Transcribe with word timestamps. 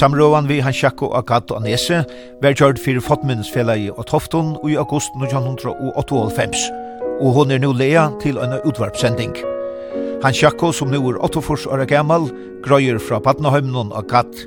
Samrøvan 0.00 0.46
vi 0.48 0.62
han 0.64 0.72
sjakko 0.72 1.10
Agat 1.12 1.50
og 1.52 1.60
Nese 1.60 1.98
var 2.40 2.54
gjørt 2.56 2.78
fyrir 2.80 3.02
Fottminnsfellet 3.04 3.90
og 3.92 4.06
Tofton 4.08 4.54
i 4.64 4.78
august 4.80 5.12
1998, 5.20 6.62
og 7.20 7.34
hon 7.36 7.50
er 7.52 7.60
nu 7.60 7.74
lea 7.76 8.06
til 8.22 8.38
en 8.40 8.54
utvarpsending. 8.64 9.34
Han 10.22 10.36
sjakko 10.36 10.70
som 10.72 10.88
nu 10.88 11.02
er 11.10 11.18
8 11.20 11.42
år 11.68 11.84
gammal, 11.84 12.30
grøyer 12.64 12.96
fra 12.98 13.18
Badnaheimnon 13.20 13.92
Agat. 13.92 14.46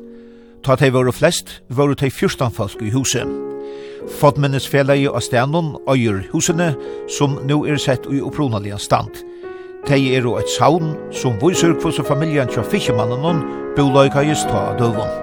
Ta 0.65 0.73
tei 0.75 0.89
våre 0.89 1.13
flest, 1.13 1.61
våre 1.69 1.93
tei 1.95 2.09
14 2.09 2.49
folk 2.49 2.81
i 2.81 2.89
huset. 2.89 3.29
Fottminnesfellet 4.19 5.05
og 5.07 5.21
Stenon 5.21 5.75
øyer 5.85 6.23
husene, 6.31 6.73
som 7.19 7.37
nu 7.45 7.65
er 7.65 7.77
sett 7.77 8.09
i 8.09 8.21
oppronalige 8.21 8.79
stand. 8.79 9.21
Tei 9.85 10.15
er 10.15 10.25
og 10.25 10.39
et 10.39 10.49
saun 10.57 10.95
som 11.11 11.37
viser 11.43 11.77
hvordan 11.77 12.09
familien 12.09 12.49
til 12.49 12.65
fiskemannen 12.65 13.43
bolaikajist 13.77 14.49
ta 14.49 14.71
døvun. 14.79 15.22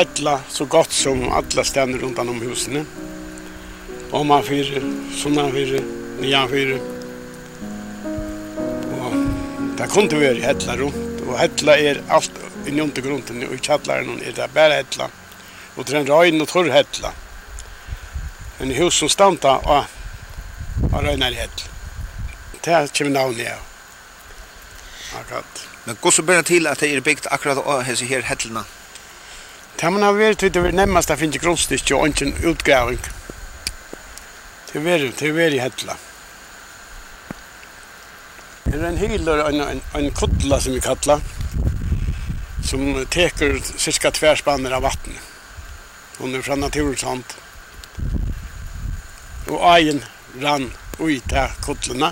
hella 0.00 0.40
så 0.48 0.64
gott 0.64 0.92
som 0.92 1.32
alla 1.32 1.64
ständer 1.64 1.98
runt 1.98 2.18
om 2.18 2.42
husen. 2.42 2.86
Om 4.10 4.26
man 4.26 4.42
fyra, 4.42 4.80
sådana 5.16 5.52
fyra, 5.52 5.82
nya 6.20 6.48
fyra. 6.48 6.78
Och 8.92 9.14
det 9.76 9.86
kunde 9.86 10.16
vi 10.16 10.40
hella 10.40 10.76
runt. 10.76 11.20
Och 11.28 11.38
hella 11.38 11.78
är 11.78 12.00
allt 12.08 12.32
i 12.66 12.80
undergrunden 12.80 13.04
grunden 13.04 13.48
och 13.48 13.54
i 13.54 13.58
kallaren 13.58 14.22
är 14.22 14.32
det 14.32 14.48
bara 14.54 14.72
hella. 14.72 15.08
Och 15.74 15.84
det 15.84 15.96
är 15.96 16.24
en 16.24 16.40
och 16.40 16.48
torr 16.48 16.68
hella. 16.68 17.12
En 18.58 18.70
hus 18.70 18.94
som 18.94 19.08
stanta 19.08 19.56
och, 19.56 19.84
har 20.92 21.02
röjnar 21.02 21.32
hella. 21.32 21.50
Det 22.60 22.70
här 22.70 22.86
kommer 22.86 23.10
navnet 23.10 23.52
av. 23.52 23.58
Akkurat. 25.20 25.68
Men 25.84 25.96
går 26.00 26.10
så 26.10 26.22
börjar 26.22 26.42
till 26.42 26.66
att 26.66 26.78
det 26.78 26.94
är 26.94 27.00
byggt 27.00 27.26
akkurat 27.26 27.58
av 27.66 27.82
hese 27.82 28.04
här 28.04 28.22
hellna? 28.22 28.64
Det 29.80 29.88
man 29.88 30.02
har 30.04 30.12
vært 30.12 30.42
ut 30.44 30.56
over 30.60 30.74
nemmast 30.76 31.08
det 31.08 31.16
finnes 31.16 31.40
grunnstykke 31.40 31.96
og 31.96 32.10
ikke 32.10 32.26
en 32.26 32.48
utgraving. 32.50 32.98
Det 34.68 34.74
er 34.76 34.82
vært, 34.84 35.14
det 35.16 35.28
er 35.30 35.36
vært 35.38 35.54
i 35.56 35.60
Hedla. 35.62 35.94
Det 38.66 38.74
er 38.76 38.82
en 38.90 38.98
hyler 39.00 39.40
en, 39.46 39.62
en, 39.64 39.80
en 39.96 40.08
kodla 40.18 40.58
som 40.60 40.76
vi 40.76 40.82
kallar, 40.84 41.22
som 42.60 42.82
teker 43.08 43.56
cirka 43.80 44.12
tverspanner 44.12 44.74
av 44.76 44.84
vatten. 44.84 45.16
Hon 46.18 46.36
er 46.36 46.44
fra 46.44 46.58
natursand. 46.60 47.32
Og 49.48 49.64
egen 49.78 50.02
rann 50.42 50.68
ui 51.00 51.22
til 51.32 51.54
kodlene. 51.64 52.10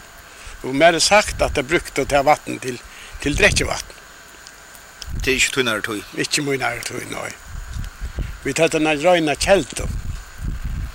Og 0.65 0.73
mer 0.73 0.97
er 0.97 1.05
sagt 1.05 1.45
at 1.45 1.61
det 1.61 1.67
brukte 1.69 2.07
til 2.09 2.25
vatten 2.25 2.57
til, 2.65 2.81
til 3.21 3.37
drekkevatten. 3.37 4.01
Det 5.21 5.35
er 5.35 5.37
ikke 5.37 5.55
tunnare 5.59 5.85
tøy? 5.85 6.01
Ikke 6.17 6.47
mye 6.49 6.63
nære 6.65 6.89
tøy, 6.89 7.05
nei. 7.13 7.29
No. 7.29 7.48
Vi 8.49 8.55
tar 8.55 8.69
den 8.69 8.87
här 8.87 8.97
röjna 8.97 9.35
kälten. 9.35 9.89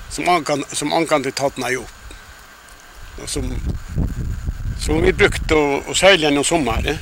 Som 0.09 0.29
ankan, 0.29 0.63
som 0.71 0.93
ankan 0.93 1.23
til 1.23 1.33
tattna 1.33 1.69
jo. 1.71 1.83
Och 3.21 3.29
som, 3.29 3.53
som 4.85 5.01
vi 5.01 5.13
brukte 5.13 5.55
och, 5.55 5.89
och 5.89 5.97
sälja 5.97 6.29
någon 6.29 6.43
sommar. 6.43 6.97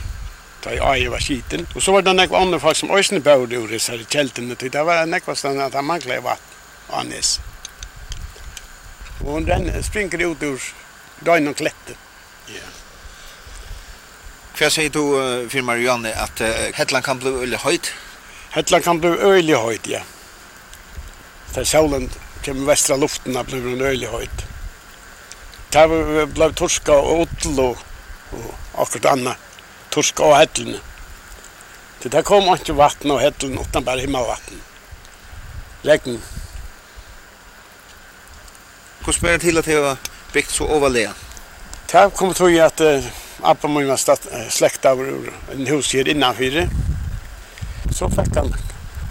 Da 0.64 0.74
jag 0.74 0.92
aj 0.92 1.08
var 1.08 1.20
skiten. 1.20 1.68
Och 1.76 1.84
så 1.84 1.92
var 1.92 2.02
det 2.02 2.14
några 2.14 2.38
andra 2.38 2.60
folk 2.60 2.78
som 2.78 2.92
ösne 2.92 3.20
börde 3.20 3.56
ur 3.56 3.68
dessa 3.68 3.94
kälten. 4.10 4.56
Det 4.60 4.84
var 4.84 5.06
några 5.06 5.36
ställen 5.36 5.62
att 5.62 5.74
han 5.74 5.86
manklade 5.86 6.20
vatten. 6.20 6.56
Och 6.88 6.98
han 6.98 7.08
näs. 7.08 7.40
Och 9.24 9.32
hon 9.32 9.46
den 9.46 9.84
springer 9.84 10.32
ut 10.32 10.44
ur 10.44 10.62
röjna 11.26 11.52
och 11.52 11.58
klätten. 11.58 11.96
Ja. 12.48 12.54
Yeah. 12.54 12.68
Hva 14.60 14.70
sier 14.70 14.90
du 14.90 15.00
uh, 15.00 15.50
for 15.50 15.62
Marianne, 15.62 16.12
at 16.14 16.42
uh, 16.42 16.48
Hetland 16.76 17.06
kan 17.06 17.20
bli 17.20 17.30
øyelig 17.30 17.58
høyt? 17.58 17.94
Hetland 18.52 18.84
kan 18.84 19.00
bli 19.00 19.10
øyelig 19.10 19.56
høyt, 19.56 19.88
ja. 19.88 20.02
Ta 21.54 21.66
solen 21.66 22.10
kem 22.42 22.66
vestra 22.66 22.96
luften 22.96 23.38
att 23.38 23.48
blev 23.48 23.68
en 23.68 23.82
ölig 23.82 24.08
höjd. 24.08 24.44
Där 25.70 26.26
blev 26.26 26.54
torska 26.54 26.92
og 26.92 27.20
åttel 27.20 27.60
og 27.60 27.78
och 28.32 28.82
akkurat 28.82 29.06
annat. 29.06 29.38
Torska 29.90 30.24
och 30.24 30.36
hätteln. 30.36 30.78
Det 32.04 32.24
kom 32.24 32.54
ikki 32.54 32.74
vatten 32.74 33.12
og 33.12 33.22
hätteln 33.22 33.60
utan 33.60 33.84
bara 33.84 34.00
himmelvatten. 34.00 34.62
Regn. 35.84 36.22
Hur 39.06 39.14
spelar 39.14 39.34
det 39.34 39.42
til 39.42 39.58
at 39.58 39.66
det 39.66 39.82
var 39.82 39.98
byggt 40.34 40.52
så 40.52 40.68
överlega? 40.68 41.14
Det 41.92 42.14
kom 42.16 42.34
tror 42.34 42.52
jag 42.52 42.66
att 42.66 42.80
äh, 42.80 43.04
Abba 43.44 43.68
min 43.68 43.88
var 43.88 44.50
slekt 44.50 44.86
av 44.86 45.00
en 45.52 45.68
hus 45.68 45.94
här 45.94 46.08
innanför. 46.08 46.70
Så 47.92 48.10
fick 48.10 48.36
han 48.36 48.56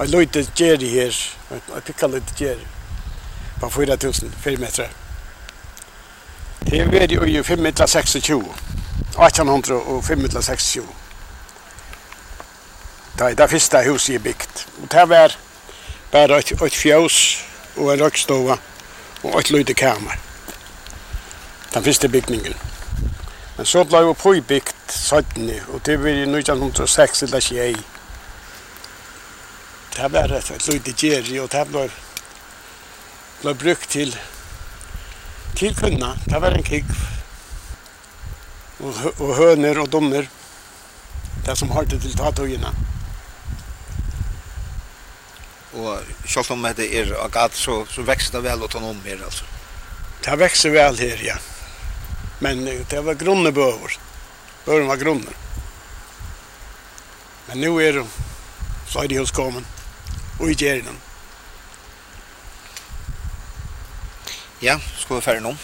Og 0.01 0.07
jeg 0.07 0.15
løyte 0.15 0.47
Jerry 0.61 0.89
her, 0.89 1.17
jeg 1.51 1.83
pikka 1.85 2.07
løyte 2.07 2.33
Jerry, 2.41 2.65
på 3.61 3.69
4000 3.69 4.33
firmeter. 4.41 4.89
Det 6.65 6.81
er 6.81 6.89
veri 6.89 7.19
i 7.39 7.43
526, 7.43 8.39
1825. 9.19 10.87
Det 13.19 13.27
er 13.27 13.35
det 13.35 13.51
første 13.51 13.85
huset 13.91 14.13
jeg 14.13 14.23
bygd. 14.23 14.65
Og 14.83 14.93
det 14.93 15.09
var 15.09 15.37
bare 16.13 16.39
et, 16.39 16.53
et 16.53 16.75
fjøs 16.75 17.45
og 17.77 17.93
en 17.95 18.05
røkstova 18.05 18.57
og 19.23 19.41
et 19.41 19.51
løyte 19.51 19.75
kamer. 19.75 20.17
Den 21.75 21.85
første 21.85 22.09
bygningen. 22.09 22.55
Men 23.57 23.67
så 23.67 23.85
ble 23.85 23.99
jeg 24.07 24.17
påbygd 24.17 24.75
17, 24.89 25.51
og 25.69 25.87
det 25.87 26.03
var 26.03 26.09
i 26.09 26.21
1906 26.25 27.23
eller 27.23 27.41
21 27.41 28.00
Det 29.97 30.09
var 30.13 30.33
et, 30.33 30.51
et 30.51 30.69
lite 30.69 30.93
gjeri, 30.97 31.39
og 31.43 31.51
det 31.51 31.65
ble, 31.71 31.87
ble 33.43 33.55
brukt 33.59 33.89
til, 33.91 34.15
til 35.59 35.75
kunna. 35.79 36.15
Det 36.27 36.43
var 36.43 36.55
en 36.55 36.67
kikk. 36.67 36.93
Og, 38.81 39.01
og 39.19 39.35
høner 39.37 39.83
og 39.83 39.91
dommer. 39.93 40.29
Det 41.45 41.57
som 41.59 41.71
hørte 41.73 41.97
til 41.99 42.13
tatogina 42.17 42.69
Og 45.73 46.03
selv 46.27 46.53
om 46.53 46.67
det 46.77 46.89
er 46.99 47.13
agat, 47.25 47.55
så, 47.55 47.85
så 47.87 48.03
vekster 48.03 48.41
det 48.41 48.51
vel 48.51 48.63
autonom 48.67 48.99
her, 49.05 49.23
altså? 49.25 49.45
Det 50.25 50.37
växer 50.39 50.71
vel 50.75 50.99
her, 50.99 51.23
ja. 51.25 51.37
Men 52.41 52.65
det 52.65 53.05
var 53.05 53.15
grunne 53.15 53.53
bøver. 53.53 53.99
Bøveren 54.67 54.89
var 54.89 54.97
grunne. 54.97 55.37
Men 57.49 57.61
nu 57.61 57.79
er 57.81 57.93
det 57.93 59.09
de 59.09 59.19
hos 59.19 59.31
kommet 59.31 59.80
og 60.41 60.51
i 60.51 60.55
gjerne. 60.55 60.97
Ja, 64.63 64.81
skal 64.97 65.17
vi 65.17 65.21
ferdig 65.25 65.43
nå? 65.45 65.55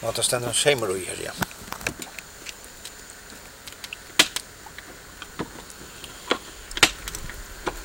Nå 0.00 0.08
er 0.08 0.16
det 0.16 0.24
stendt 0.26 0.46
en 0.50 0.54
skjemer 0.56 0.94
i 0.96 1.04
her, 1.06 1.24
ja. 1.30 1.34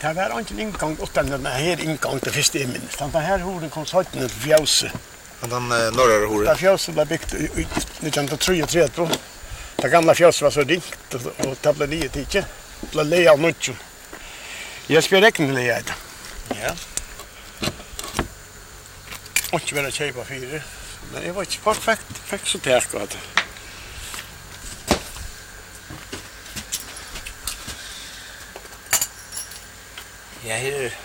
Det 0.01 0.13
var 0.15 0.39
ikke 0.39 0.53
en 0.53 0.59
inngang 0.59 1.01
utan 1.01 1.27
den 1.31 1.45
her 1.45 1.81
inngang 1.81 2.21
til 2.21 2.33
første 2.33 2.61
imen. 2.61 2.89
Den 2.99 3.21
her 3.21 3.41
horen 3.41 3.69
kom 3.73 3.85
sånn 3.89 4.09
til 4.13 4.29
fjøset. 4.29 5.14
Kan 5.49 5.69
den 5.69 5.95
norra 5.95 6.25
hore? 6.25 6.45
Det 6.47 6.57
fjøset 6.57 6.95
ble 6.95 7.03
byggt 7.05 7.33
i 7.37 7.65
1933. 8.01 9.05
Det 9.77 9.89
gamla 9.93 10.15
fjøset 10.17 10.41
var 10.41 10.53
så 10.55 10.63
ringt, 10.65 11.17
og 11.45 11.51
det 11.61 11.73
ble 11.77 11.87
nye 11.91 12.07
tidkje. 12.09 12.41
Det 12.79 12.89
ble 12.95 13.05
leia 13.05 13.35
av 13.35 13.43
nødtjen. 13.43 13.77
Jeg 14.89 15.05
skal 15.05 15.21
rekne 15.21 15.53
leia 15.53 15.75
i 15.77 15.85
det. 15.85 15.97
Ja. 16.57 16.71
Og 19.51 19.61
ikke 19.61 19.77
være 19.77 19.91
kjeipa 19.93 20.25
fire. 20.25 20.63
Men 21.11 21.27
jeg 21.27 21.35
var 21.37 21.45
ikke 21.45 21.61
perfekt. 21.67 22.23
Fikk 22.31 22.49
så 22.49 22.63
tek 22.65 22.97
av 22.97 23.05
det. 23.13 23.21
Ja, 30.49 30.57
her 30.57 30.81
er 30.89 30.99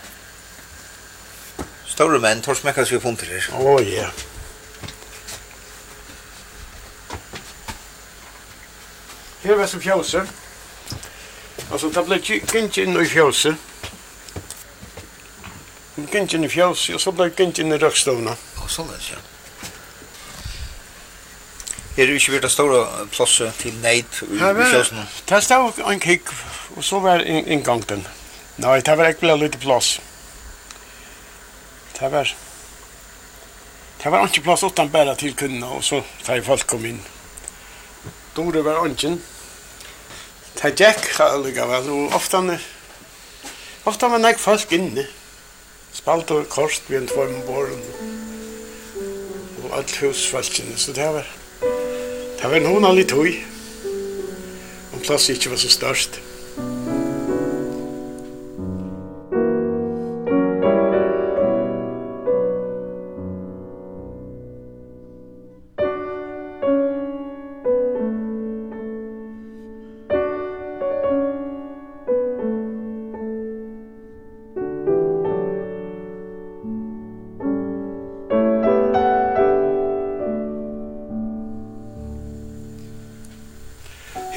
store 1.93 2.25
menn, 2.25 2.41
Tors 2.41 2.65
Mekkas 2.65 2.97
vi 2.97 3.05
funter 3.05 3.29
her. 3.37 3.53
Å, 3.53 3.69
oh, 3.77 3.81
ja. 3.85 4.09
Yeah. 4.09 4.30
Her 9.43 9.55
var 9.55 9.67
så 9.67 9.81
fjóset. 9.81 10.29
Altså, 11.73 11.89
det 11.89 12.05
ble 12.05 12.19
gynnti 12.21 12.83
inn 12.85 12.99
i 13.01 13.07
fjóset. 13.09 13.57
Gynnti 15.97 16.37
inn 16.37 16.45
i 16.45 16.51
fjóset, 16.51 16.95
og 16.97 17.01
så 17.01 17.13
ble 17.17 17.31
gynnti 17.33 17.65
inn 17.65 17.73
i 17.73 17.79
røkstovna. 17.81 18.35
Og 18.61 18.71
så 18.71 18.85
det, 18.89 19.01
ja. 19.11 19.21
Er 21.97 22.07
det 22.07 22.21
ikke 22.21 22.37
vært 22.37 22.47
det 22.47 22.53
store 22.53 22.83
plasset 23.13 23.57
til 23.63 23.75
neid 23.83 24.21
i 24.29 24.41
fjósen? 24.41 25.01
Det 25.29 25.41
stod 25.45 25.81
en 25.89 26.03
kikk, 26.03 26.33
og 26.77 26.85
så 26.85 27.01
var 27.01 27.25
inngangen. 27.25 28.05
Nei, 28.61 28.81
det 28.85 28.97
var 28.99 29.09
ikke 29.09 29.25
ble 29.25 29.39
lite 29.41 29.61
plass. 29.63 29.97
Det 31.97 32.13
var... 32.13 32.35
Det 34.01 34.13
var 34.13 34.29
ikke 34.29 34.45
plass 34.45 34.65
utan 34.65 34.89
bæra 34.93 35.15
til 35.15 35.35
kundene, 35.37 35.67
og 35.67 35.85
så 35.85 36.03
tar 36.25 36.41
folk 36.45 36.67
kom 36.69 36.85
inn. 36.89 37.01
Mm. 37.01 37.20
Dore 38.37 38.65
var 38.65 38.83
ånden. 38.85 39.23
Det 40.63 40.75
jack 40.81 41.21
allikevel, 41.21 41.91
og 41.91 42.15
ofte 42.15 42.61
Ofta 43.85 44.09
var 44.09 44.21
nek 44.21 44.39
folk 44.39 44.73
inne. 44.77 45.07
Spalt 45.93 46.31
og 46.31 46.49
kost 46.53 46.91
vi 46.91 46.99
en 46.99 47.09
tvorm 47.09 47.41
våren. 47.49 47.81
Og 49.65 49.77
alt 49.79 49.97
husfalkene, 50.03 50.77
så 50.77 50.93
det 50.93 51.09
var... 51.09 51.27
Det 52.41 52.51
var 52.51 52.63
noen 52.65 52.87
litt 52.97 53.13
høy. 53.13 53.41
Og 54.93 55.01
plass 55.03 55.29
ikke 55.33 55.51
var 55.51 55.61
så 55.61 55.73
størst. 55.73 56.21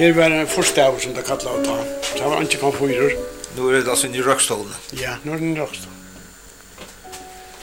Her 0.04 0.12
var 0.14 0.32
en 0.32 0.48
forstav 0.48 0.98
som 1.00 1.14
det 1.16 1.22
kallet 1.24 1.46
å 1.48 1.62
ta. 1.64 1.78
Så 2.04 2.18
det 2.18 2.28
var 2.28 2.42
ikke 2.44 2.58
kom 2.60 2.74
fyrer. 2.76 3.14
Nå 3.56 3.70
er 3.70 3.86
det 3.86 3.92
altså 3.94 4.10
i 4.12 4.24
røkstålene? 4.26 4.76
Ja, 5.00 5.14
nå 5.24 5.32
er 5.32 5.40
det 5.40 5.46
inne 5.48 5.64
i 5.64 5.78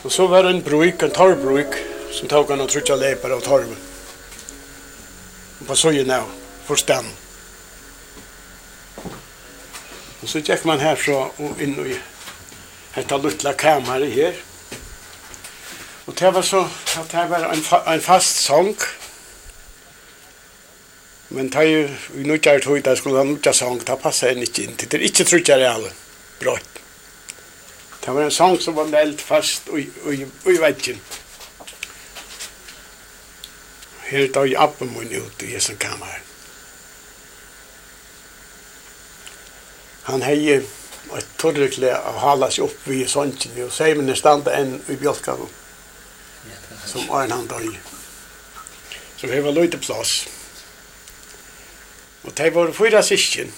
Og 0.05 0.15
så 0.15 0.25
var 0.27 0.47
det 0.47 0.55
en 0.55 0.63
bruk, 0.65 1.03
en 1.03 1.13
torvbruk, 1.13 1.77
som 2.17 2.31
tok 2.33 2.55
han 2.55 2.65
og 2.65 2.71
trutja 2.73 2.97
leper 2.97 3.35
av 3.37 3.43
torven. 3.45 3.77
Og 5.61 5.67
på 5.69 5.77
søyen 5.77 6.15
av, 6.17 6.31
forstaden. 6.65 7.13
Og 10.23 10.25
så 10.25 10.41
gikk 10.41 10.65
man 10.65 10.81
herfra 10.81 11.27
og 11.29 11.61
inn 11.61 11.77
i 11.85 11.99
etta 12.97 13.21
luttla 13.21 13.53
kamare 13.53 14.09
her. 14.15 14.41
Og 16.07 16.17
det 16.17 16.33
var 16.33 16.49
så, 16.49 16.65
det 17.13 17.29
var 17.29 17.51
en, 17.53 17.61
fa 17.61 17.85
en 17.85 18.01
fast 18.01 18.41
sång. 18.47 18.73
Men 21.32 21.50
ta 21.50 21.65
ju 21.65 21.88
i 22.15 22.25
nutjar 22.25 22.59
tog 22.59 22.82
där 22.82 22.97
skulle 22.97 23.17
han 23.17 23.32
nutjar 23.32 23.53
sång, 23.53 23.79
ta 23.79 23.97
passa 23.97 24.31
en 24.31 24.38
inte 24.38 24.62
inte 24.62 24.87
Det 24.87 24.97
är 24.97 25.00
inte 25.00 25.25
trutjar 25.25 25.59
i 25.59 25.67
alla. 25.67 25.88
Bra. 26.41 26.59
Det 28.00 28.11
var 28.11 28.23
en 28.23 28.31
sång 28.31 28.59
som 28.59 28.75
var 28.75 28.87
nällt 28.87 29.21
fast 29.21 29.69
och 29.69 29.79
och 29.79 30.12
och 30.44 30.53
vet 30.53 30.61
väggen. 30.61 31.00
Här 33.99 34.27
tar 34.27 34.47
jag 34.47 34.62
appen 34.62 34.93
mun 34.93 35.11
ut 35.11 35.43
i 35.43 35.61
sin 35.61 35.77
kammare. 35.77 36.21
Han 40.03 40.23
hejer 40.23 40.62
ett 41.19 41.37
torrkle 41.37 41.97
av 41.97 42.19
halas 42.19 42.59
upp 42.59 42.87
vid 42.87 43.09
sången 43.09 43.65
och 43.67 43.73
säger 43.73 43.97
men 43.97 44.17
standa 44.17 44.56
en 44.56 44.81
i 44.88 44.97
bjälkan. 44.97 45.47
som 46.87 47.11
Arnhan 47.11 47.47
døy. 47.47 47.79
Så 49.17 49.26
vi 49.26 49.41
var 49.41 49.53
lite 49.53 49.79
plås. 49.79 50.29
Og 52.23 52.37
det 52.37 52.51
var 52.55 52.73
fyra 52.77 53.03
syskjen. 53.03 53.53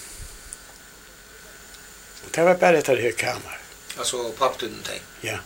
Og 2.24 2.30
det 2.34 2.44
var 2.46 2.60
bare 2.60 2.78
etter 2.78 3.00
her 3.00 3.12
kammer. 3.18 3.58
Altså 3.98 4.30
papptunnen 4.38 4.82
de? 4.86 4.98
Ja, 5.26 5.38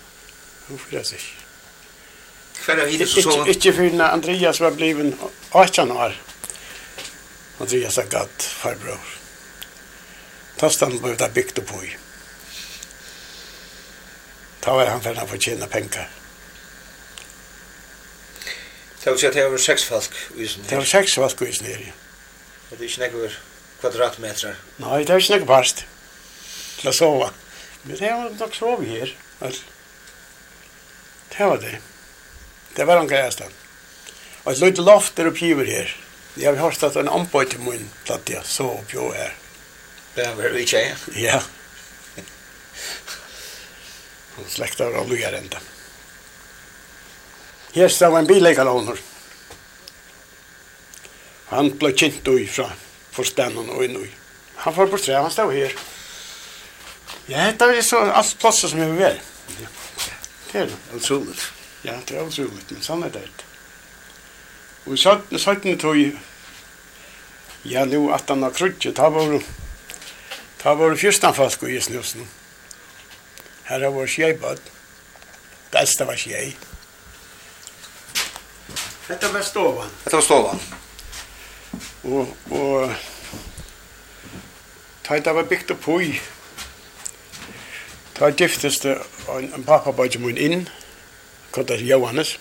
hun 0.68 0.78
fyra 0.78 1.02
syskjen. 1.04 1.42
Hva 2.64 2.74
er 2.74 2.88
det 2.98 3.08
så 3.08 3.22
sånn? 3.22 3.48
Ikke 3.52 3.72
for 3.76 3.94
når 3.94 4.16
Andreas 4.16 4.60
var 4.60 4.74
bliven 4.74 5.12
18 5.52 5.92
år. 5.92 6.16
Andreas 7.60 7.96
har 8.00 8.08
gatt 8.12 8.48
farbror. 8.62 9.12
Tastan 10.60 10.96
ble 11.00 11.14
det 11.20 11.28
bygd 11.36 11.60
opp 11.62 11.72
i. 11.84 11.92
Da 14.64 14.74
var 14.74 14.88
han 14.90 15.04
ferdig 15.04 15.26
for 15.28 15.38
å 15.38 15.44
tjene 15.46 15.68
penger. 15.70 16.08
Det 19.04 19.12
var 19.12 19.60
seks 19.62 19.84
folk 19.86 20.16
i 20.34 20.42
Isnir. 20.42 20.66
Det 20.66 20.80
var 20.80 20.88
seks 20.90 21.14
folk 21.20 21.42
i 21.46 21.50
Isnir, 21.52 21.84
ja. 21.86 21.94
Det 22.70 22.78
er 22.80 22.86
ikke 22.88 23.02
nekker 23.04 23.36
kvadratmeter. 23.80 24.56
Nei, 24.82 25.02
det 25.04 25.12
er 25.14 25.22
ikke 25.22 25.36
nekker 25.36 25.50
parst 25.50 25.84
til 26.80 26.90
å 26.90 26.94
sove. 26.96 27.28
Men 27.86 28.00
det 28.00 28.10
var 28.10 28.32
nok 28.40 28.56
sove 28.56 28.88
her. 28.88 29.12
Det 31.36 31.46
var 31.46 31.60
det. 31.62 31.78
Det 32.76 32.84
var 32.88 33.00
en 33.00 33.08
greie 33.08 33.30
Og 34.44 34.52
et 34.52 34.60
løyte 34.60 34.82
loft 34.82 35.18
er 35.18 35.30
oppgiver 35.30 35.66
her. 35.66 35.94
Jeg 36.36 36.52
har 36.52 36.60
hørt 36.60 36.82
at 36.82 36.96
en 36.96 37.08
ombøy 37.08 37.46
til 37.48 37.60
min 37.64 37.88
platt 38.04 38.28
jeg 38.28 38.44
så 38.44 38.66
oppgjå 38.80 39.12
her. 39.14 39.34
Det 40.16 40.26
var 40.36 40.52
vi 40.52 40.64
ikke, 40.66 40.82
ja? 40.82 40.96
Ja. 41.16 41.40
Slektar 44.48 44.92
og 45.00 45.08
lugar 45.08 45.32
enda. 45.32 45.60
Her 47.74 47.88
stod 47.88 48.18
en 48.18 48.28
bileikalåner. 48.28 49.00
Ja. 49.00 49.15
Han 51.50 51.70
ble 51.78 51.92
kjent 51.94 52.26
ui 52.28 52.46
fra 52.50 52.70
forstanden 53.14 53.70
og 53.70 53.84
inn 53.86 53.98
ui. 54.00 54.08
Han 54.64 54.74
får 54.74 54.90
på 54.90 54.98
tre, 54.98 55.18
han 55.20 55.30
stod 55.30 55.52
her. 55.54 55.74
Ja, 57.28 57.50
det 57.52 57.68
er 57.78 57.82
så 57.82 58.00
alt 58.06 58.36
plasser 58.40 58.70
som 58.70 58.80
jeg 58.80 58.90
vil 58.90 58.98
være. 58.98 59.20
Ja. 59.60 59.68
Det 60.52 60.60
er 60.60 60.70
det. 60.70 60.78
Utroligt. 60.94 61.52
Ja, 61.84 61.98
det 62.08 62.16
er 62.16 62.26
utroligt, 62.26 62.70
men 62.70 62.82
sånn 62.82 63.04
er 63.06 63.12
det. 63.14 63.26
Og 64.86 64.94
i 64.94 65.00
søttene, 65.00 65.38
søttene 65.42 65.78
tog 65.78 65.98
ja, 67.66 67.84
nu 67.84 68.12
at 68.14 68.28
han 68.30 68.42
har 68.46 68.54
krutje, 68.54 68.92
ta 68.94 69.08
var 69.10 69.38
ta 70.62 70.74
var 70.74 70.94
fyrstan 70.98 71.34
fast 71.34 71.62
og 71.62 71.70
i 71.70 71.80
snusen. 71.82 72.28
Her 73.66 73.82
har 73.82 73.94
vår 73.94 74.06
skjeibad. 74.06 74.62
Det 75.72 75.80
eldste 75.82 76.06
var 76.06 76.18
skjei. 76.18 76.56
Dette 79.08 79.30
var 79.34 79.42
stovan. 79.42 79.90
Dette 80.04 80.16
var 80.16 80.26
stovan. 80.26 80.62
Og, 82.06 82.28
og 82.54 82.92
tajta 85.06 85.32
var 85.34 85.48
bygd 85.50 85.72
upp 85.74 85.88
hui. 85.90 86.12
Ta 88.14 88.30
giftist 88.30 88.86
en, 88.86 89.50
en 89.50 89.66
pappabætje 89.66 90.22
mun 90.22 90.38
inn, 90.38 90.68
kallar 91.52 91.82
Johannes, 91.82 92.36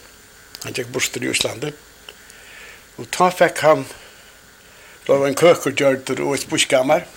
han 0.64 0.78
tjekk 0.78 0.94
bostur 0.94 1.26
i 1.26 1.32
Íslandi. 1.34 1.74
Og 3.02 3.10
ta 3.12 3.32
fekk 3.34 3.66
han, 3.66 3.84
det 5.06 5.18
var 5.18 5.28
en 5.28 5.42
køkker 5.42 5.76
gjørt 5.76 6.14
og 6.20 6.38
et 6.38 6.48
buskammar, 6.50 7.10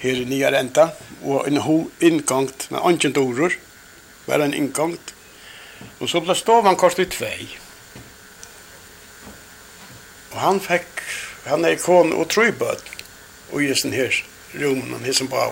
her 0.00 0.24
i 0.24 0.26
nye 0.30 0.50
renta, 0.54 0.90
og 1.22 1.46
en 1.46 1.60
ho 1.62 1.78
inngangt, 2.00 2.70
med 2.72 2.80
angen 2.82 3.14
dorur, 3.14 3.54
var 4.26 4.42
en 4.42 4.54
inngangt. 4.54 5.14
Og 6.00 6.08
så 6.10 6.22
ble 6.24 6.34
stovan 6.34 6.78
kort 6.78 6.98
i 6.98 7.06
tvei. 7.10 7.48
Og 10.32 10.40
han 10.40 10.60
fikk, 10.60 11.02
han 11.48 11.64
er 11.64 11.78
kon 11.80 12.12
og 12.12 12.28
trøybød 12.30 12.84
og 13.52 13.62
i 13.64 13.74
sin 13.74 13.96
her 13.96 14.12
rommen 14.54 14.94
og 14.94 15.06
hissen 15.06 15.28
på. 15.28 15.46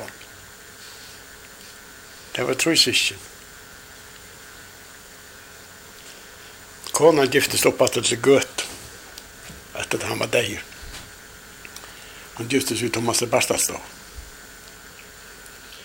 Det 2.36 2.44
var 2.46 2.58
trøysikken. 2.60 3.16
Konan 6.96 7.28
giftes 7.28 7.66
opp 7.68 7.82
at 7.84 7.98
det 8.00 8.22
gøt 8.24 8.64
etter 9.76 9.98
at 9.98 10.08
han 10.08 10.20
var 10.20 10.30
deir. 10.32 10.62
Han 12.36 12.48
giftes 12.48 12.82
ut 12.82 12.92
Thomas 12.92 13.20
Bastastad. 13.30 13.80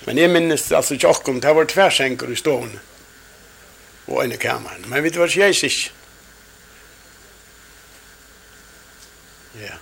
Men 0.05 0.17
jeg 0.17 0.31
minnes 0.31 0.71
altså 0.71 0.95
ikke 0.95 1.11
akkurat, 1.11 1.43
det 1.43 1.55
var 1.55 1.67
tversenker 1.69 2.31
i 2.31 2.35
stående 2.39 2.79
og 4.07 4.23
en 4.23 4.33
i 4.33 4.39
kameran. 4.39 4.87
Men 4.87 5.03
vi 5.03 5.11
var 5.15 5.27
ikke 5.27 5.51
jeg. 5.51 5.91
Ja. 9.53 9.73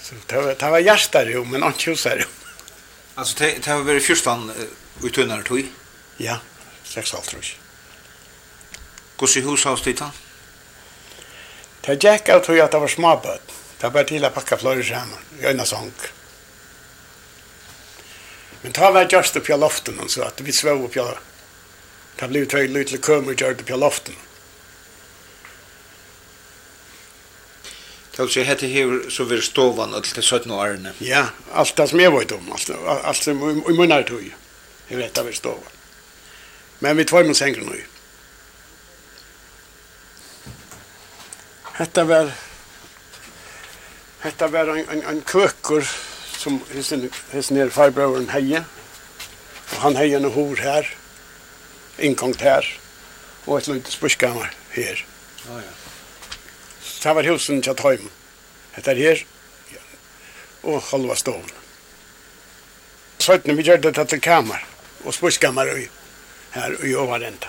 Så 0.00 0.14
det 0.26 0.36
var, 0.36 0.54
det 0.54 0.70
var 0.70 0.78
hjärtarum, 0.78 1.50
men 1.50 1.62
inte 1.64 1.90
husarum. 1.90 2.28
Alltså 3.14 3.38
det, 3.38 3.64
det 3.64 3.74
var 3.74 3.82
väl 3.82 4.00
fyrstan 4.00 4.50
uh, 4.50 5.06
uttunnare 5.06 5.42
tog? 5.42 5.66
Ja, 6.16 6.38
sex 6.84 7.12
halvt 7.12 7.28
tror 7.28 7.42
jag. 7.42 7.50
Hur 9.20 9.26
ser 9.26 9.36
Gås 9.36 9.36
i 9.36 9.40
hushållstiden? 9.40 10.10
Det 11.80 12.04
gick 12.04 12.28
av 12.28 12.40
tog 12.40 12.60
att 12.60 12.70
det 12.70 12.78
var 12.78 12.88
småböt. 12.88 13.52
Det 13.80 13.88
var 13.88 14.04
till 14.04 14.24
att 14.24 14.34
packa 14.34 14.56
flöjor 14.56 14.82
samman, 14.82 15.18
göna 15.40 15.64
sång. 15.64 15.92
Men 18.62 18.72
det 18.72 18.80
var 18.80 19.08
just 19.10 19.36
upp 19.36 19.50
i 19.50 19.56
loften, 19.56 20.08
så 20.08 20.22
att 20.22 20.40
vi 20.40 20.52
svå 20.52 20.70
upp 20.70 20.96
i 20.96 21.02
Det 22.16 22.28
blev 22.28 22.44
två 22.46 22.58
lite 22.58 22.98
kömer 23.06 23.32
gjort 23.32 23.60
upp 23.60 23.70
i 23.70 23.76
loften. 23.76 24.14
Mm. 24.14 24.33
Kan 28.16 28.26
du 28.26 28.32
säga 28.32 28.44
hette 28.44 28.66
hur 28.66 29.10
så 29.10 29.24
vi 29.24 29.42
stovan 29.42 29.94
och 29.94 30.04
till 30.04 30.22
17 30.22 30.50
årene. 30.50 30.92
Ja, 30.98 31.26
allt 31.52 31.76
det 31.76 31.88
som 31.88 32.00
jag 32.00 32.18
vet 32.18 32.32
om, 32.32 32.52
allt, 32.52 32.70
allt 33.04 33.22
som 33.22 33.64
i 33.70 33.72
munnar 33.72 34.02
tog. 34.02 34.34
Jag 34.88 34.96
vet 34.98 35.18
att 35.18 35.26
vi 35.26 35.32
stovan. 35.32 35.62
Men 36.78 36.96
vi 36.96 37.04
tar 37.04 37.24
med 37.24 37.36
sänken 37.36 37.64
nu. 37.64 37.84
Hetta 41.72 42.04
var 42.04 42.32
Hetta 44.20 44.48
var 44.48 44.66
en, 44.66 44.88
en, 44.88 45.02
en 45.02 45.20
køkur 45.20 45.84
som 46.38 46.60
hesten, 46.74 47.10
hesten 47.32 47.56
her 47.56 47.68
farbrøveren 47.68 48.30
heie. 48.30 48.64
Og 49.74 49.80
han 49.82 49.96
heie 49.96 50.16
en 50.16 50.30
hor 50.32 50.56
her, 50.56 50.88
innkongt 51.98 52.40
her, 52.40 52.64
og 53.46 53.58
et 53.58 53.68
løyte 53.68 53.92
spørskammer 53.92 54.48
her. 54.72 55.04
Ja, 55.48 55.58
ja 55.60 55.83
det 57.04 57.12
var 57.14 57.26
husen 57.28 57.60
til 57.62 57.76
Tøym. 57.76 58.08
Hette 58.72 58.90
er 58.90 58.96
her, 58.96 59.18
Ja. 59.72 59.80
og 60.62 60.82
halva 60.82 61.14
stoven. 61.14 61.50
Søttene 63.18 63.56
vi 63.56 63.62
gjør 63.62 63.76
det 63.76 64.08
til 64.08 64.20
kammer, 64.20 64.64
og 65.04 65.14
spurskammer 65.14 65.68
her 66.54 66.84
i 66.84 66.94
overrenta. 66.94 67.48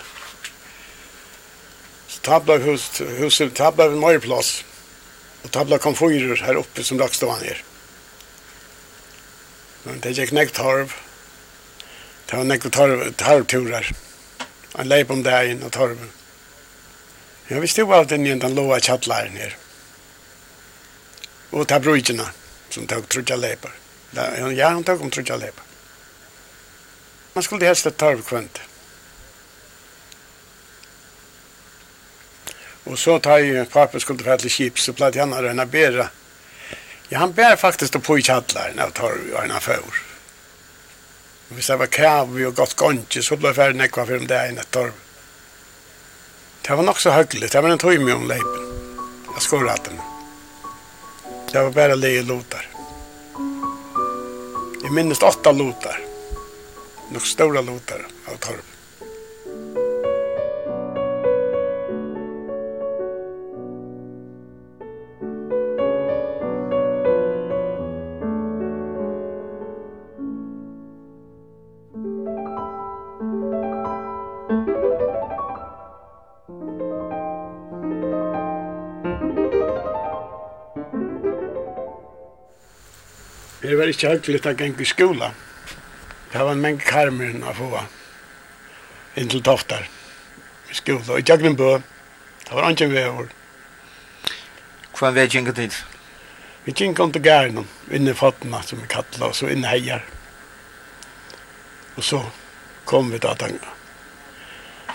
Så 2.08 2.20
tabla 2.22 2.58
hus, 2.58 2.90
huset, 3.18 3.54
tabla 3.54 3.86
en 3.86 4.00
møyplass, 4.00 4.64
og 5.44 5.52
tabla 5.52 5.78
komfyrer 5.78 6.44
her 6.44 6.58
oppe 6.58 6.84
som 6.84 6.98
lagt 6.98 7.16
stående 7.16 7.46
her. 7.46 7.62
Men 9.84 10.00
det 10.00 10.16
gikk 10.18 10.32
nekt 10.32 10.56
harv, 10.56 10.92
det 12.26 12.36
var 12.36 12.44
nekt 12.44 12.74
harv, 12.74 13.08
harvturer. 13.20 13.90
Han 14.76 14.88
leip 14.88 15.10
om 15.10 15.22
dagen 15.22 15.62
og 15.62 15.72
torven. 15.72 16.10
Ja, 17.48 17.60
vi 17.60 17.68
stod 17.68 17.92
av 17.92 18.06
den 18.06 18.26
i 18.26 18.34
den 18.34 18.54
låga 18.54 18.80
chattlaren 18.80 19.36
her. 19.36 19.56
Och 21.50 21.68
ta 21.68 21.80
brujtjena, 21.80 22.28
som 22.68 22.86
tog 22.86 23.08
trutja 23.08 23.36
lepar. 23.36 23.72
Ja, 24.56 24.68
han 24.68 24.84
tog 24.84 25.00
om 25.00 25.10
trutja 25.10 25.36
lepar. 25.36 25.64
Man 27.32 27.42
skulle 27.42 27.66
helst 27.66 27.86
ett 27.86 27.96
tarv 27.96 28.22
kvönt. 28.22 28.60
Og 32.84 32.98
så 32.98 33.18
tar 33.18 33.38
jeg 33.38 33.70
pappa 33.70 34.00
skulle 34.00 34.24
få 34.24 34.36
til 34.38 34.50
kip, 34.50 34.78
så 34.78 34.92
platt 34.92 35.18
han 35.18 35.34
røyna 35.34 35.66
bera. 35.66 36.08
Ja, 37.08 37.18
han 37.18 37.32
bär 37.32 37.56
faktiskt 37.56 38.02
på 38.02 38.18
i 38.18 38.22
tjattlaren 38.22 38.78
av 38.78 38.90
torv 38.90 39.32
og 39.34 39.40
han 39.40 39.60
får. 39.60 40.02
Hvis 41.48 41.66
det 41.66 41.76
var 41.78 41.86
kav 41.86 42.34
og 42.34 42.54
gott 42.54 42.76
gontje, 42.76 43.22
så 43.22 43.36
ble 43.36 43.54
färdig 43.54 43.78
nekva 43.78 44.06
fyrir 44.06 44.24
om 44.24 44.30
det 44.30 44.38
er 44.38 44.54
enn 44.54 44.70
torv. 44.70 45.05
Det 46.66 46.74
var 46.74 46.82
nok 46.82 47.00
så 47.00 47.10
hyggelig. 47.10 47.50
Det 47.50 47.60
var 47.60 47.70
en 47.70 47.78
tøyme 47.78 48.14
om 48.14 48.24
leipen. 48.26 48.62
Jeg 49.34 49.42
skår 49.44 49.68
rattene. 49.68 50.02
Det 51.52 51.62
var 51.62 51.70
bare 51.70 51.94
leie 51.94 52.24
lotar. 52.26 52.66
Jeg 54.82 54.90
minnes 54.90 55.22
åtta 55.22 55.52
lotar. 55.54 56.00
Nok 57.14 57.26
stora 57.26 57.62
lotar 57.62 58.02
av 58.26 58.40
torv. 58.42 58.75
ikke 83.96 84.12
hyggelig 84.12 84.44
å 84.44 84.54
gjenge 84.54 84.84
i 84.84 84.88
skola. 84.88 85.32
Det 86.32 86.42
var 86.42 86.52
en 86.52 86.62
mengd 86.62 86.84
karmer 86.84 87.36
å 87.48 87.54
få 87.56 87.70
inn 89.16 89.30
til 89.32 89.42
toftar 89.44 89.86
i 90.70 90.76
skola. 90.76 91.14
Og 91.14 91.20
i 91.20 91.24
Jøgnenbø, 91.26 91.76
det 92.44 92.52
var 92.52 92.70
ikke 92.70 92.90
en 92.90 92.96
vevor. 92.96 93.30
Hva 94.96 95.12
er 95.12 95.32
gjenge 95.32 95.54
tid? 95.56 95.76
Vi 96.66 96.74
gjenge 96.74 97.04
om 97.04 97.12
til 97.14 97.22
gærnen, 97.22 97.68
inne 97.94 98.12
i 98.12 98.18
fattene 98.18 98.60
som 98.66 98.80
vi 98.82 98.88
kattla, 98.90 99.30
og 99.30 99.36
så 99.38 99.48
inne 99.52 99.70
heier. 99.70 100.04
Og 101.96 102.04
så 102.04 102.20
kom 102.84 103.12
vi 103.12 103.20
til 103.22 103.38
den, 103.40 103.58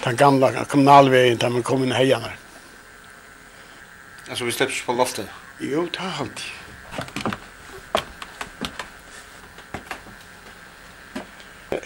den 0.04 0.18
gamla 0.20 0.66
kommunalveien, 0.70 1.40
der 1.42 1.54
vi 1.56 1.64
kom 1.66 1.86
inn 1.86 1.94
i 1.96 1.98
heierne. 1.98 2.34
Altså 4.28 4.46
vi 4.46 4.54
slipper 4.56 4.84
på 4.86 4.98
loftet? 5.00 5.32
Jo, 5.60 5.88
det 5.90 6.04
har 6.04 6.26
alltid. 6.26 7.41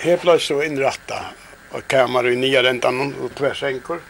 Her 0.06 0.20
ble 0.22 0.40
så 0.40 0.60
inrätta 0.62 1.16
ett 1.78 1.88
kamer 1.88 2.28
i 2.28 2.36
nya 2.36 2.64
räntan 2.64 3.16
och 3.22 3.36
tvärsänkor. 3.36 4.02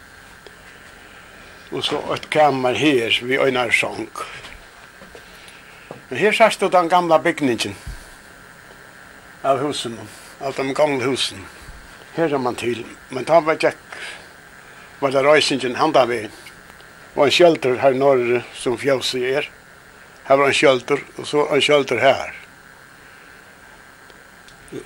Och 1.72 1.86
så 1.86 2.14
ett 2.14 2.30
kamer 2.30 2.74
här 2.74 3.22
vi 3.24 3.38
Öjnar 3.38 3.70
Sank. 3.70 4.10
Men 6.10 6.20
här 6.20 6.32
särskilt 6.32 6.60
du 6.60 6.78
den 6.78 6.88
gamla 6.88 7.20
bygningen 7.20 7.76
av 9.42 9.68
husen, 9.68 10.00
av 10.40 10.54
de 10.54 10.74
gamla 10.74 11.06
husen. 11.06 11.46
Här 12.14 12.34
är 12.34 12.38
man 12.38 12.56
till, 12.56 12.86
men 13.10 13.24
da 13.24 13.40
var 13.40 13.58
jeg 13.62 13.74
var 15.00 15.12
det 15.12 15.24
röjsingen 15.24 15.76
handan 15.76 16.10
vid. 16.10 16.30
var 17.14 17.26
en 17.26 17.32
kjølter 17.32 17.76
här 17.76 17.94
norr 17.94 18.44
som 18.54 18.78
fjölse 18.78 19.20
er. 19.20 19.50
Här 20.24 20.38
var 20.38 20.48
en 20.48 20.54
kjølter, 20.54 21.00
och 21.16 21.28
så 21.28 21.54
en 21.54 21.62
kjølter 21.62 21.98
här. 21.98 22.34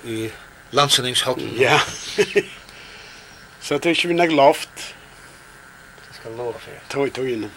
I 0.04 0.30
landsendingshalten. 0.70 1.54
Ja. 1.58 1.78
så 3.64 3.78
det 3.78 3.86
er 3.86 3.96
ikke 3.96 4.08
vi 4.08 4.18
nek 4.18 4.32
loft. 4.32 4.94
Det 6.08 6.20
skal 6.20 6.36
lov 6.38 6.54
for 6.58 6.70
det. 6.70 6.82
Tog, 6.90 7.12
tog 7.14 7.30
inn. 7.30 7.48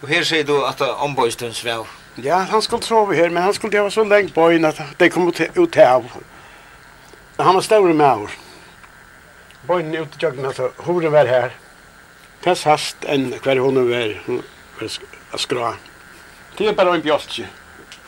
Og 0.00 0.08
her 0.08 0.24
sier 0.24 0.46
du 0.48 0.60
at 0.64 0.80
ombøysten 0.80 1.54
svev. 1.54 1.86
Ja, 2.22 2.42
han 2.50 2.62
skulle 2.62 2.84
sove 2.84 3.14
her, 3.14 3.28
men 3.28 3.42
han 3.42 3.54
skulle 3.54 3.76
gjøre 3.76 3.90
så 3.90 4.04
lengt 4.04 4.34
på 4.34 4.48
inn 4.54 4.66
at 4.68 4.80
de 4.98 5.08
kom 5.12 5.28
ut, 5.28 5.40
ut 5.56 5.76
av. 5.76 6.08
Han 7.38 7.54
var 7.54 7.64
større 7.64 7.94
med 7.94 8.24
år. 8.24 8.32
Bøyden 9.68 9.94
ut 9.94 10.16
i 10.16 10.24
jøkken, 10.24 10.46
altså, 10.46 10.70
horen 10.86 11.12
var 11.12 11.28
her. 11.28 11.54
Tess 12.44 12.64
hast 12.64 13.04
enn 13.04 13.30
hver 13.44 13.60
hun 13.60 13.78
var, 13.90 14.14
hun 14.26 14.42
var 14.80 15.40
skra. 15.40 15.74
Det 16.56 16.68
er 16.68 16.76
bare 16.76 16.96
en 16.96 17.04
bjostje, 17.04 17.46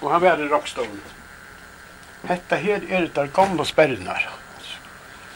og 0.01 0.13
han 0.13 0.23
var 0.25 0.41
i 0.41 0.49
rockstolen. 0.49 1.01
Hetta 2.29 2.57
her 2.57 2.85
er 2.89 3.09
der 3.15 3.29
gamla 3.35 3.65
sperrinar 3.69 4.42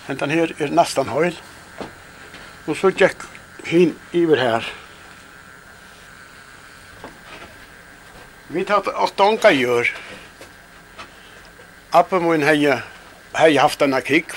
hentan 0.06 0.30
her 0.30 0.52
er 0.58 0.72
nästan 0.74 1.10
høyl. 1.10 1.34
Og 2.66 2.76
så 2.78 2.90
gikk 2.90 3.26
hin 3.66 3.94
iver 4.14 4.40
her. 4.40 4.66
Vi 8.48 8.62
tatt 8.66 8.86
åtta 8.86 9.26
onka 9.26 9.50
gjør. 9.54 9.90
Appen 11.96 12.26
min 12.26 12.44
hei, 12.46 12.60
hei 13.38 13.56
haft 13.58 13.82
denne 13.82 14.02
krig. 14.06 14.30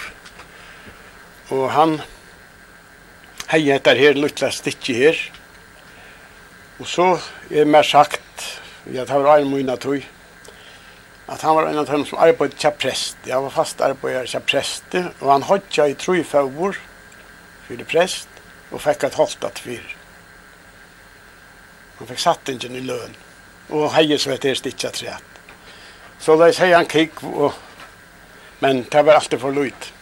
Og 1.53 1.69
han 1.73 1.99
hei 3.49 3.65
etter 3.73 3.97
her 3.97 4.17
luttla 4.17 4.51
stikki 4.53 4.97
her. 4.97 5.21
Og 6.79 6.87
så 6.87 7.11
er 7.51 7.69
mer 7.69 7.83
sagt, 7.83 8.45
jeg 8.89 9.05
tar 9.09 9.25
en 9.35 9.49
min 9.51 9.69
av 9.69 9.81
at 11.29 11.41
han 11.41 11.55
var 11.55 11.67
en 11.67 11.77
av 11.77 11.85
dem 11.85 12.05
som 12.05 12.17
arbeidde 12.17 12.55
til 12.57 12.71
prest. 12.71 13.17
Jag 13.27 13.41
var 13.41 13.49
fast 13.49 13.81
arbetare 13.81 14.27
til 14.27 14.39
prest, 14.39 14.95
och 15.19 15.31
han 15.31 15.43
hodja 15.43 15.87
i 15.87 15.93
tre 15.93 16.23
fövor 16.23 16.75
för 17.67 17.77
det 17.77 17.85
präst 17.85 18.29
och 18.71 18.81
fick 18.81 19.03
ett 19.03 19.13
håltat 19.13 19.59
fyr. 19.59 19.97
Han 21.97 22.07
fick 22.07 22.19
satt 22.19 22.49
ingen 22.49 22.75
i 22.75 22.81
lön 22.81 23.15
och 23.69 23.93
heie 23.93 24.17
så 24.17 24.29
vet 24.29 24.41
det 24.41 24.55
stitcha 24.55 24.89
trätt. 24.89 25.23
Så 26.19 26.35
da 26.35 26.53
säger 26.53 26.75
han 26.75 26.85
kikk, 26.85 27.23
og... 27.23 27.53
men 28.59 28.83
det 28.91 29.05
var 29.05 29.13
alltid 29.13 29.39
for 29.39 29.51
løyt. 29.51 29.93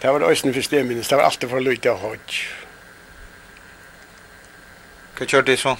Det 0.00 0.12
var 0.12 0.20
ösnen 0.20 0.54
för 0.54 0.62
stämningen, 0.62 1.04
det 1.08 1.16
var 1.16 1.22
alltid 1.22 1.50
för 1.50 1.60
løyt 1.60 1.84
jag 1.84 1.96
hodj. 1.96 2.48
Hva 5.16 5.24
kjørte 5.26 5.50
det 5.50 5.58
så? 5.58 5.76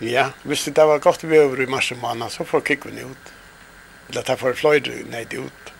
Ja, 0.00 0.30
hvis 0.44 0.64
det 0.64 0.84
var 0.84 0.98
godt 0.98 1.24
vi 1.24 1.38
over 1.38 1.62
i 1.62 1.66
mars 1.66 1.92
og 1.92 1.98
måned, 2.02 2.30
så 2.30 2.44
får 2.44 2.60
kikken 2.68 2.98
ut. 3.00 3.32
Eller 4.08 4.22
det 4.22 4.38
får 4.38 4.58
fløyde 4.60 5.04
ned 5.10 5.32
ut. 5.34 5.72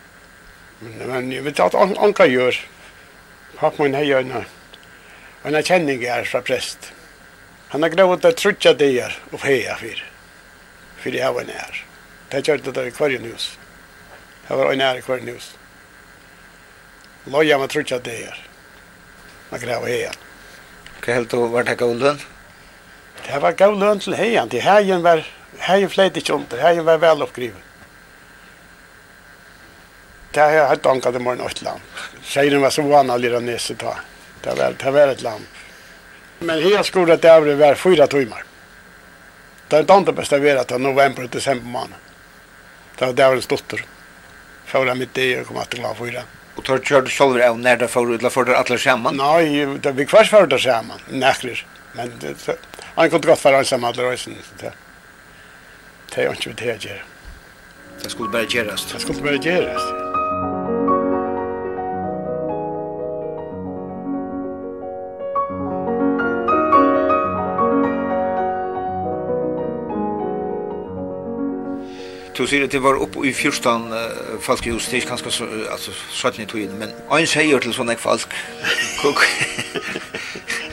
Men, 0.80 0.98
men 1.08 1.32
jeg 1.32 1.44
vet 1.44 1.60
at 1.60 1.74
anka 1.76 2.26
gjør. 2.28 2.56
Pappa 3.56 3.82
min 3.82 3.96
hei 3.96 4.12
øyne. 4.12 4.44
Og 5.44 5.52
en 5.52 5.64
kjenning 5.64 6.04
er 6.04 6.24
fra 6.24 6.40
prest. 6.44 6.90
Han 7.68 7.82
har 7.82 7.92
grått 7.92 8.24
det 8.24 8.36
trutja 8.40 8.72
dier 8.78 9.12
og 9.32 9.40
feia 9.44 9.76
for. 9.80 10.02
For 11.02 11.16
jeg 11.16 11.34
var 11.36 11.48
nær. 11.48 11.82
Det 12.32 12.42
gjør 12.46 12.62
det 12.64 12.74
der 12.74 12.88
i 12.88 12.94
kvarjen 12.94 13.28
hus. 13.30 13.52
Jeg 14.48 14.58
var 14.58 14.76
nær 14.78 14.98
i 14.98 15.04
kvarjen 15.04 15.32
hus. 15.34 15.52
Loja 17.26 17.58
med 17.58 17.72
trutja 17.72 17.98
dier. 17.98 18.38
Man 19.50 19.60
grevet 19.60 19.92
heia. 19.92 20.16
Hva 21.02 21.18
helt 21.18 21.30
du 21.30 21.44
var 21.52 21.68
det 21.68 21.76
gulven? 21.78 22.18
Det 23.26 23.38
var 23.42 23.56
gav 23.58 23.74
lønn 23.74 24.00
til 24.02 24.14
heien. 24.14 24.48
Det 24.48 24.62
heien 24.62 25.02
var, 25.02 25.24
heien 25.66 25.90
fleit 25.90 26.16
ikke 26.16 26.36
under. 26.36 26.60
Heien 26.62 26.86
var 26.86 27.00
vel 27.02 27.24
oppgriven. 27.26 27.62
Det 30.30 30.44
har 30.44 30.52
jeg 30.52 30.68
hatt 30.70 30.86
anka 30.86 31.10
det 31.10 31.22
morgen 31.24 31.42
åt 31.42 31.62
land. 31.64 31.80
Seiren 32.22 32.62
var 32.62 32.70
så 32.70 32.84
vana 32.86 33.16
lira 33.16 33.40
nese 33.40 33.74
ta. 33.74 33.96
Det 34.44 34.54
var, 34.58 34.76
det 34.78 34.92
var 34.92 35.14
et 35.14 35.22
land. 35.24 35.46
Men 36.38 36.60
heia 36.62 36.84
skoret 36.84 37.22
det 37.24 37.32
avre 37.32 37.56
var 37.58 37.78
fyra 37.80 38.06
timmar. 38.06 38.44
Det 39.66 39.80
er 39.80 39.88
tante 39.88 40.12
best 40.14 40.36
å 40.36 40.38
være 40.38 40.62
til 40.68 40.82
november 40.84 41.26
og 41.26 41.32
desember 41.32 41.72
måned. 41.72 42.02
Det 42.98 43.08
var 43.08 43.16
det 43.16 43.30
var 43.30 43.40
en 43.40 43.46
stotter. 43.48 43.82
Fyra 44.70 44.94
mitt 44.94 45.18
i 45.18 45.32
og 45.40 45.48
kom 45.48 45.58
at 45.62 45.72
det 45.72 45.80
glad 45.80 45.98
fyra. 45.98 46.22
Og 46.56 46.64
tar 46.64 46.84
kjørte 46.84 47.10
selv 47.12 47.42
av 47.42 47.58
nær 47.58 47.80
det 47.80 47.90
fyrir 47.90 48.20
utla 48.20 48.30
fyrir 48.30 48.54
alle 48.60 48.78
sammen? 48.78 49.18
Nei, 49.18 49.64
vi 49.66 50.06
kvars 50.06 50.30
fyrir 50.30 50.52
det 50.52 50.60
sammen, 50.62 51.02
nekker. 51.10 51.64
Men 51.96 52.12
det, 52.20 52.36
Han 52.96 53.10
kunde 53.10 53.28
gott 53.28 53.44
vara 53.44 53.58
ensam 53.58 53.84
alla 53.84 54.02
rösen. 54.02 54.36
Det 56.14 56.22
är 56.22 56.30
inte 56.30 56.48
vad 56.48 56.56
det 56.56 56.90
är. 56.90 57.04
Det 58.02 58.10
skulle 58.10 58.28
bara 58.28 58.42
göras. 58.42 58.92
Det 58.92 59.00
skulle 59.00 59.22
bara 59.22 59.34
göras. 59.34 59.82
Du 72.36 72.46
sier 72.46 72.64
at 72.64 72.72
det 72.72 72.82
var 72.82 72.94
oppe 73.02 73.24
i 73.24 73.32
fyrstan 73.32 73.92
uh, 73.92 74.40
falskehus, 74.40 74.86
det 74.86 74.92
er 74.92 74.96
ikke 74.96 75.08
ganske 75.08 75.30
så, 75.32 75.46
altså, 75.72 75.92
sånn 76.12 76.42
i 76.42 76.46
togjen, 76.46 76.76
men 76.78 76.92
en 77.10 77.26
sier 77.26 77.64
til 77.64 77.72
sånne 77.72 77.96
falsk. 77.96 78.28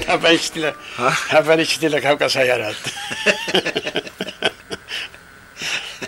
Det 0.08 0.22
var 0.22 0.30
ikke 0.36 0.54
til, 0.54 0.66
Det 1.32 1.42
var 1.48 1.62
ikke 1.64 1.80
til 1.80 1.96
å 1.96 2.02
kauka 2.04 2.28
seg 2.30 2.50
her 2.52 2.64
alt. 2.68 2.86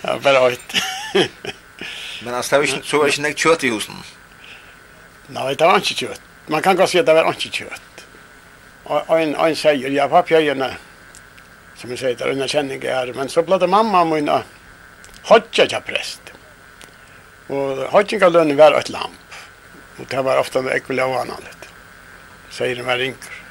Han 0.03 0.19
var 0.19 0.23
bare 0.25 0.41
høyt. 0.43 0.75
Men 2.25 2.33
altså, 2.33 2.55
det 2.55 2.59
var 2.59 2.67
ikke, 2.67 2.81
så 2.87 2.99
var 2.99 3.11
ikke 3.13 3.23
nek 3.25 3.39
kjøtt 3.39 3.63
i 3.63 3.71
husen? 3.71 4.03
Nei, 5.35 5.53
det 5.55 5.67
var 5.67 5.79
ikke 5.81 5.99
kjøtt. 6.03 6.27
Man 6.51 6.61
kan 6.65 6.77
godt 6.77 6.91
si 6.91 6.99
at 7.01 7.07
det 7.07 7.15
var 7.17 7.31
ikke 7.31 7.53
kjøtt. 7.61 8.03
Og 8.85 9.15
en, 9.17 9.33
en 9.41 9.55
sier, 9.57 9.89
ja, 9.95 10.05
pappa 10.11 10.41
gjerne, 10.43 10.69
som 11.79 11.93
jeg 11.93 12.01
sier, 12.01 12.17
det 12.17 12.27
er 12.27 12.35
under 12.35 12.51
kjenning 12.51 12.83
her, 12.85 13.09
men 13.17 13.31
så 13.31 13.41
ble 13.45 13.57
det 13.61 13.69
mamma 13.71 14.03
min 14.05 14.29
og 14.29 14.43
hodja 15.31 15.65
til 15.71 15.81
prest. 15.87 16.33
Og 17.49 17.85
hodjingalønnen 17.93 18.57
var 18.57 18.77
et 18.77 18.91
lamp. 18.93 19.39
Og 19.97 20.09
det 20.11 20.21
var 20.27 20.41
ofte 20.41 20.59
en 20.59 20.69
ekvilauanalett. 20.73 21.69
Sier 22.53 22.77
den 22.77 22.87
var 22.87 22.99
rinker. 23.01 23.44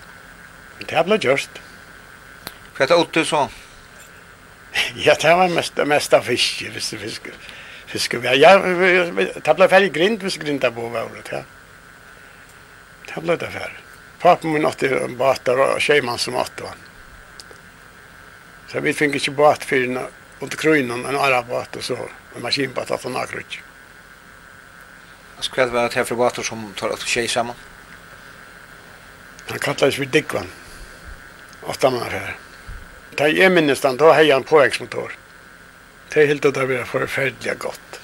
Men 0.79 0.89
Det 0.91 1.05
ble 1.07 1.19
gjørst. 1.19 1.61
Hva 2.75 2.85
er 2.85 2.91
det 2.91 2.99
åtte 2.99 3.25
så? 3.29 3.47
Ja, 5.07 5.15
det 5.15 5.35
var 5.39 5.53
mest, 5.55 5.79
mest 5.87 6.15
av 6.15 6.25
fisk, 6.27 6.65
hvis 6.75 6.91
det 6.91 6.99
fisk. 6.99 7.29
Fisk, 7.87 8.17
ja, 8.25 8.33
ja, 8.35 8.57
det 8.59 9.55
ble 9.55 9.69
ferdig 9.71 9.93
grind, 9.95 10.25
hvis 10.25 10.39
grinda 10.43 10.71
på 10.75 10.89
var 10.91 11.13
ja. 11.31 11.45
Det 13.07 13.23
ble 13.23 13.37
det 13.39 13.53
ferdig. 13.55 13.85
Papen 14.19 14.55
min 14.55 14.67
åtte 14.67 14.89
bater 15.19 15.61
og 15.61 15.81
tjejman 15.85 16.19
som 16.19 16.39
åtte 16.41 16.67
han. 16.67 16.83
Så 18.73 18.81
vi 18.83 18.95
fikk 18.97 19.21
ikke 19.21 19.37
bat 19.39 19.63
for 19.63 19.79
en 19.79 20.01
under 20.43 20.59
krøynen, 20.59 21.05
en 21.07 21.21
ara 21.21 21.43
båt 21.47 21.77
og 21.79 21.85
så 21.85 21.97
en 22.35 22.43
maskinbat 22.43 22.91
at 22.91 23.05
han 23.07 23.17
akkurat. 23.17 23.61
Altså, 25.37 25.53
hva 25.55 25.69
var 25.71 25.89
det 25.89 26.01
her 26.01 26.09
for 26.09 26.19
bater 26.19 26.47
som 26.47 26.67
tar 26.79 26.95
åtte 26.95 27.07
tjej 27.07 27.29
sammen? 27.31 27.57
Han 29.51 29.61
kallet 29.61 29.85
seg 29.85 29.99
for 30.01 30.11
Dickvann 30.11 30.51
åtta 31.65 31.75
stannar 31.75 32.11
här. 32.11 32.37
Da 33.15 33.29
jeg 33.29 33.53
minnes 33.53 33.81
den, 33.81 33.97
da 33.97 34.13
heier 34.13 34.35
han 34.35 34.45
påhengsmotor. 34.45 35.13
Det 36.11 36.23
er 36.23 36.27
helt 36.27 36.45
og 36.45 36.55
det 36.55 36.67
blir 36.67 36.87
forferdelig 36.89 37.59
godt. 37.63 38.01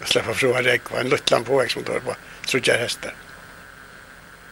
Jeg 0.00 0.12
slipper 0.14 0.36
fra 0.36 0.48
å 0.48 0.62
rekva 0.64 1.00
en 1.00 1.10
luttland 1.12 1.46
påhengsmotor 1.46 2.00
på 2.06 2.16
trudjar 2.48 2.80
hester. 2.80 3.12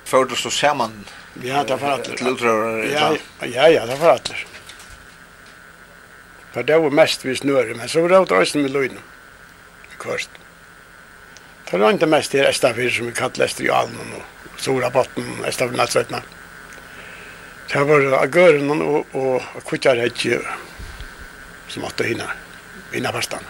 Før 0.09 0.29
du 0.29 0.37
så 0.37 0.51
ser 0.51 0.77
Ja, 1.43 1.65
det 1.65 1.77
var 1.81 1.99
atler. 1.99 2.17
Ja, 2.93 3.17
ja, 3.45 3.69
ja, 3.69 3.87
det 3.87 3.99
var 4.01 4.15
atler. 4.17 4.47
For 6.53 6.63
det 6.63 6.79
var 6.79 6.91
mest 6.91 7.25
vi 7.25 7.37
snører, 7.37 7.75
men 7.75 7.89
så 7.89 8.01
var 8.01 8.09
det 8.09 8.37
også 8.37 8.59
med 8.59 8.71
løgnet. 8.71 9.03
Kvart. 9.99 10.29
Det 11.71 11.81
var 11.81 11.93
ikke 11.93 12.07
mest 12.07 12.33
her 12.33 12.49
Estafir 12.49 12.91
som 12.91 13.07
vi 13.07 13.13
kallet 13.13 13.41
Estrialen 13.45 13.95
og 13.95 14.01
Almen 14.01 14.21
og 14.21 14.61
Sora 14.61 14.91
Botten, 14.91 15.45
Estafyr 15.45 15.77
Natsvetna. 15.77 16.23
Ja. 16.25 16.38
Det 17.69 17.85
var 17.85 18.23
agøren 18.23 18.71
og, 18.81 19.07
og 19.13 19.63
kuttar 19.69 20.01
hette 20.01 20.41
som 21.69 21.85
åtta 21.85 22.07
hinna, 22.09 22.31
hinna 22.95 23.13
vastan. 23.13 23.45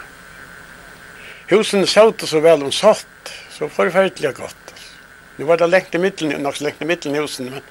Husen 1.49 1.87
såg 1.87 2.19
så 2.27 2.41
vel 2.43 2.65
om 2.67 2.71
satt, 2.71 3.31
så 3.49 3.69
forferdelig 3.71 4.35
godt. 4.37 4.73
Nu 5.37 5.45
var 5.47 5.57
det 5.57 5.69
lengt 5.71 5.95
i 5.95 5.97
mitten, 5.97 6.45
också 6.45 6.63
lengt 6.63 6.81
i 6.81 6.85
mitten 6.85 7.15
husen, 7.15 7.45
men 7.45 7.63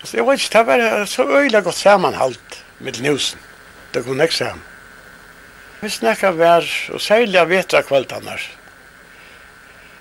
altså, 0.00 0.16
jeg 0.16 0.26
vet 0.26 0.42
ikke, 0.42 0.58
det 0.58 0.66
var 0.66 1.06
så 1.06 1.28
øyla 1.38 1.60
godt 1.60 1.78
sammanhalt 1.78 2.62
mitten 2.80 3.06
husen. 3.06 3.38
Det 3.94 4.02
kunde 4.02 4.24
jag 4.24 4.32
säga. 4.32 4.56
Vi 5.80 5.90
snakka 5.90 6.30
vær, 6.32 6.64
og 6.90 7.00
særlig 7.00 7.38
av 7.38 7.48
vetra 7.48 7.82
kvällarna, 7.82 8.38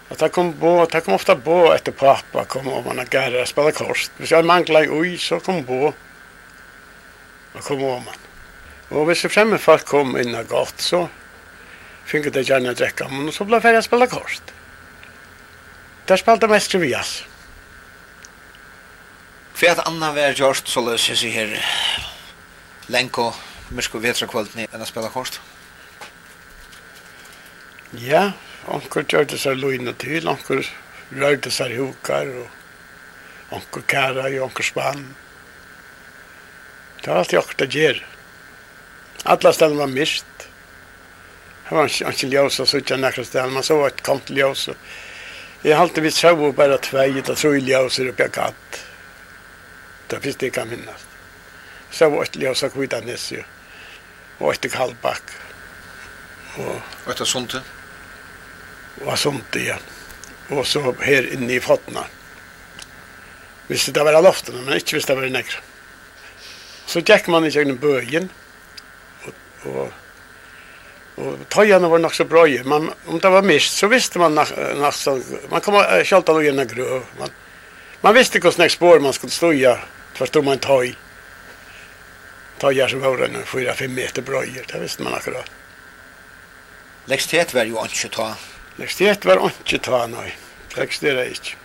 Og 0.10 0.20
det 0.20 0.32
kom 0.32 0.52
bo, 0.60 0.86
det 0.86 1.04
kom 1.04 1.16
ofta 1.16 1.36
bo 1.36 1.72
etter 1.74 1.96
pappa 1.96 2.46
kom 2.46 2.68
om 2.68 2.86
man 2.86 3.08
gärna 3.08 3.42
og 3.42 3.48
spela 3.48 3.72
kort. 3.72 4.12
Hvis 4.18 4.32
jag 4.32 4.46
manglade 4.46 4.90
ui, 4.90 5.18
så 5.18 5.40
kom 5.40 5.64
bo 5.66 5.94
og 7.54 7.64
kom 7.64 7.84
om 7.84 8.04
man. 8.06 8.20
Og 8.90 9.06
hvis 9.06 9.22
det 9.22 9.32
fremme 9.32 9.58
folk 9.58 9.86
kom 9.86 10.18
inn 10.18 10.36
og 10.36 10.48
gott 10.48 10.82
så 10.82 11.08
fick 12.06 12.34
det 12.34 12.50
gärna 12.50 12.72
att 12.72 12.78
dricka 12.78 13.08
men 13.08 13.32
så 13.32 13.44
blev 13.46 13.66
jag 13.66 13.84
spela 13.84 14.08
kort. 14.08 14.42
Der 16.06 16.18
spelade 16.18 16.48
mest 16.48 16.72
trivias. 16.72 17.24
För 19.54 19.68
att 19.68 19.88
Anna 19.88 20.06
har 20.06 20.32
gjort, 20.32 20.68
så 20.68 20.82
löser 20.82 21.16
sig 21.16 21.30
her 21.30 21.66
Lenko, 22.88 23.32
Mysko 23.70 24.00
Vetra 24.00 24.28
kvöldni 24.28 24.68
enn 24.74 24.82
å 24.84 24.86
spela 24.86 25.10
kort? 25.10 25.40
Ja, 27.96 28.32
Anker 28.72 29.04
gjørte 29.04 29.38
seg 29.40 29.60
løgnet 29.60 30.00
til, 30.00 30.28
anker 30.30 30.64
rørte 31.12 31.52
seg 31.52 31.76
hukar, 31.76 32.30
og 32.32 33.58
anker 33.60 33.84
kæra 33.92 34.30
i 34.32 34.40
anker 34.44 34.64
spann. 34.64 35.04
Det 37.02 37.10
var 37.12 37.20
alt 37.20 37.34
jeg 37.34 37.44
akkurat 37.44 37.76
gjør. 37.76 38.00
Alla 39.34 39.52
stedene 39.54 39.82
var 39.82 39.92
mist. 39.92 40.48
Det 41.68 41.76
var 41.76 41.92
ikke 41.92 42.32
ljøs 42.32 42.62
og 42.64 42.70
suttje 42.72 42.98
nekker 43.00 43.28
stedene, 43.28 43.58
men 43.58 43.68
så 43.68 43.76
var 43.82 43.92
det 43.92 44.06
kom 44.08 44.24
til 44.24 44.40
ljøs. 44.40 44.70
Jeg 45.64 45.80
halte 45.80 46.04
vi 46.04 46.12
så 46.12 46.34
bare 46.56 46.80
tvei, 46.80 47.10
det 47.20 47.36
tror 47.36 47.58
jeg 47.58 47.68
ljøs 47.68 48.00
er 48.00 48.14
oppe 48.14 48.30
gatt. 48.32 48.80
Det 50.08 50.22
finnes 50.24 50.40
det 50.40 50.52
jeg 50.56 50.72
minnes. 50.72 51.06
Så 51.92 52.10
var 52.10 52.32
det 52.32 52.42
ljøs 52.44 52.64
og 52.64 52.76
kvita 52.78 53.04
av 53.04 53.12
og 54.40 54.50
etter 54.52 54.70
Kallbakk. 54.70 55.32
Og 56.60 57.12
etter 57.12 57.26
Sundet? 57.26 57.83
og 59.02 59.18
sånt 59.20 59.56
igen. 59.56 59.82
Og 60.54 60.66
så 60.68 60.82
her 61.04 61.28
inne 61.34 61.56
i 61.56 61.64
fottene. 61.64 62.04
Hvis 63.68 63.88
det 63.96 64.04
var 64.06 64.20
loftene, 64.22 64.62
men 64.66 64.78
ikke 64.78 64.98
hvis 64.98 65.08
det 65.10 65.16
var 65.18 65.30
nekker. 65.32 65.60
Så 66.86 67.02
gikk 67.02 67.30
man 67.32 67.46
i 67.48 67.52
gjennom 67.52 67.80
bøyen, 67.80 68.28
og, 69.24 69.70
og, 69.72 69.94
og 71.24 71.46
tøyene 71.54 71.90
var 71.90 72.04
nok 72.04 72.14
så 72.14 72.26
bra, 72.28 72.44
Men 72.66 72.92
om 73.08 73.20
det 73.20 73.32
var 73.32 73.42
mist, 73.42 73.78
så 73.78 73.88
visste 73.88 74.20
man 74.20 74.36
nesten, 74.36 75.24
man 75.50 75.62
kom 75.62 75.80
kjalt 76.04 76.30
av 76.30 76.36
noen 76.36 76.68
grøv. 76.68 77.08
Man, 77.20 77.32
man 78.04 78.16
visste 78.16 78.40
hvordan 78.40 78.70
spår 78.70 79.00
man 79.00 79.14
skulle 79.14 79.34
støye, 79.34 79.78
for 80.14 80.26
stod 80.28 80.44
man 80.44 80.60
tøy. 80.60 80.94
Tøyer 82.60 82.88
som 82.88 83.02
var 83.02 83.26
en 83.26 83.44
4-5 83.44 83.88
meter 83.88 84.22
bra, 84.22 84.44
det 84.44 84.82
visste 84.82 85.04
man 85.04 85.16
akkurat. 85.16 85.50
Lekstet 87.08 87.56
var 87.56 87.66
jo 87.68 87.82
ikke 87.84 88.12
ta 88.12 88.34
Universitet 88.78 89.26
var 89.26 89.42
ikke 89.46 89.78
ta 89.86 90.06
noe. 90.10 90.32
Det 90.74 90.82
eksisterer 90.82 91.30
ikke. 91.30 91.58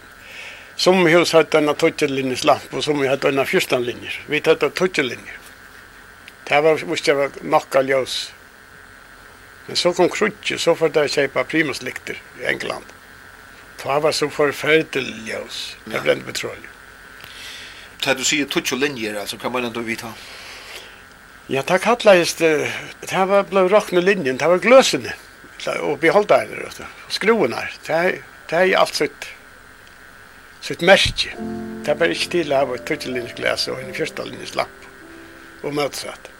Som 0.79 1.01
hus 1.09 1.33
hadde 1.35 1.59
en 1.59 1.73
tøtjelinjes 1.75 2.44
lamp, 2.44 2.68
og 2.73 2.85
som 2.85 3.01
vi 3.01 3.09
hadde 3.09 3.33
en 3.33 3.47
fyrstanlinjer. 3.49 4.21
Vi 4.29 4.42
hadde 4.44 4.68
tøtjelinjer. 4.71 5.38
Det 6.49 6.61
var 6.64 6.79
ikke 6.79 7.31
nok 7.42 7.79
av 7.81 7.88
ljøs. 7.88 8.16
Men 9.66 9.77
så 9.77 9.92
kom 9.92 10.09
krutje, 10.12 10.59
så 10.61 10.75
får 10.77 10.92
det 10.94 11.09
kjøpe 11.12 11.44
primuslikter 11.49 12.21
i 12.40 12.47
England. 12.53 12.85
Det 13.81 14.01
var 14.05 14.12
så 14.12 14.29
forferdelig 14.33 15.25
ljøs. 15.29 15.61
Det 15.85 16.03
brente 16.05 16.27
petroleum. 16.29 16.75
Så 18.05 18.14
du 18.14 18.25
sier 18.25 18.47
tøtjelinjer, 18.47 19.16
altså 19.21 19.37
kan 19.37 19.53
man 19.53 19.64
ändå 19.64 19.81
vita? 19.81 20.12
Ja, 21.49 21.62
det 21.62 21.81
kallades 21.83 22.35
det. 22.35 22.71
Det 23.01 23.25
var 23.29 23.49
blå 23.49 23.66
rockne 23.68 24.01
linjen, 24.05 24.37
det 24.37 24.49
var 24.49 24.61
gløsene. 24.62 25.16
Mm 25.16 25.27
och 25.66 25.99
behålla 25.99 26.27
det 26.27 26.47
där. 26.47 26.87
Skrovarna, 27.09 27.62
det 27.87 28.57
er 28.57 28.77
alt 28.77 28.94
sitt 28.94 29.29
sitt 30.61 30.83
merke. 30.83 31.33
Det 31.85 31.92
er 31.92 31.99
bare 31.99 32.14
ikke 32.14 32.31
til 32.33 32.53
å 32.53 32.61
ha 32.61 32.75
et 32.75 32.81
ett 32.81 32.90
tuttelinjeglas 32.90 33.68
og 33.73 33.81
en 33.83 33.94
fjärstalinjeslapp 33.97 35.64
og 35.64 35.75
motsatt. 35.75 36.31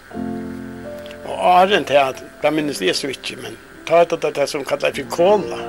Og 1.25 1.35
åren 1.35 1.87
til 1.89 2.01
at, 2.01 2.23
det 2.43 2.53
minnes 2.55 2.81
det 2.83 2.95
så 2.97 3.11
ikke, 3.13 3.39
men 3.43 3.57
ta 3.89 4.03
et 4.03 4.13
av 4.13 4.27
det 4.35 4.49
som 4.51 4.67
kallar 4.69 4.95
for 4.97 5.11
kola 5.13 5.61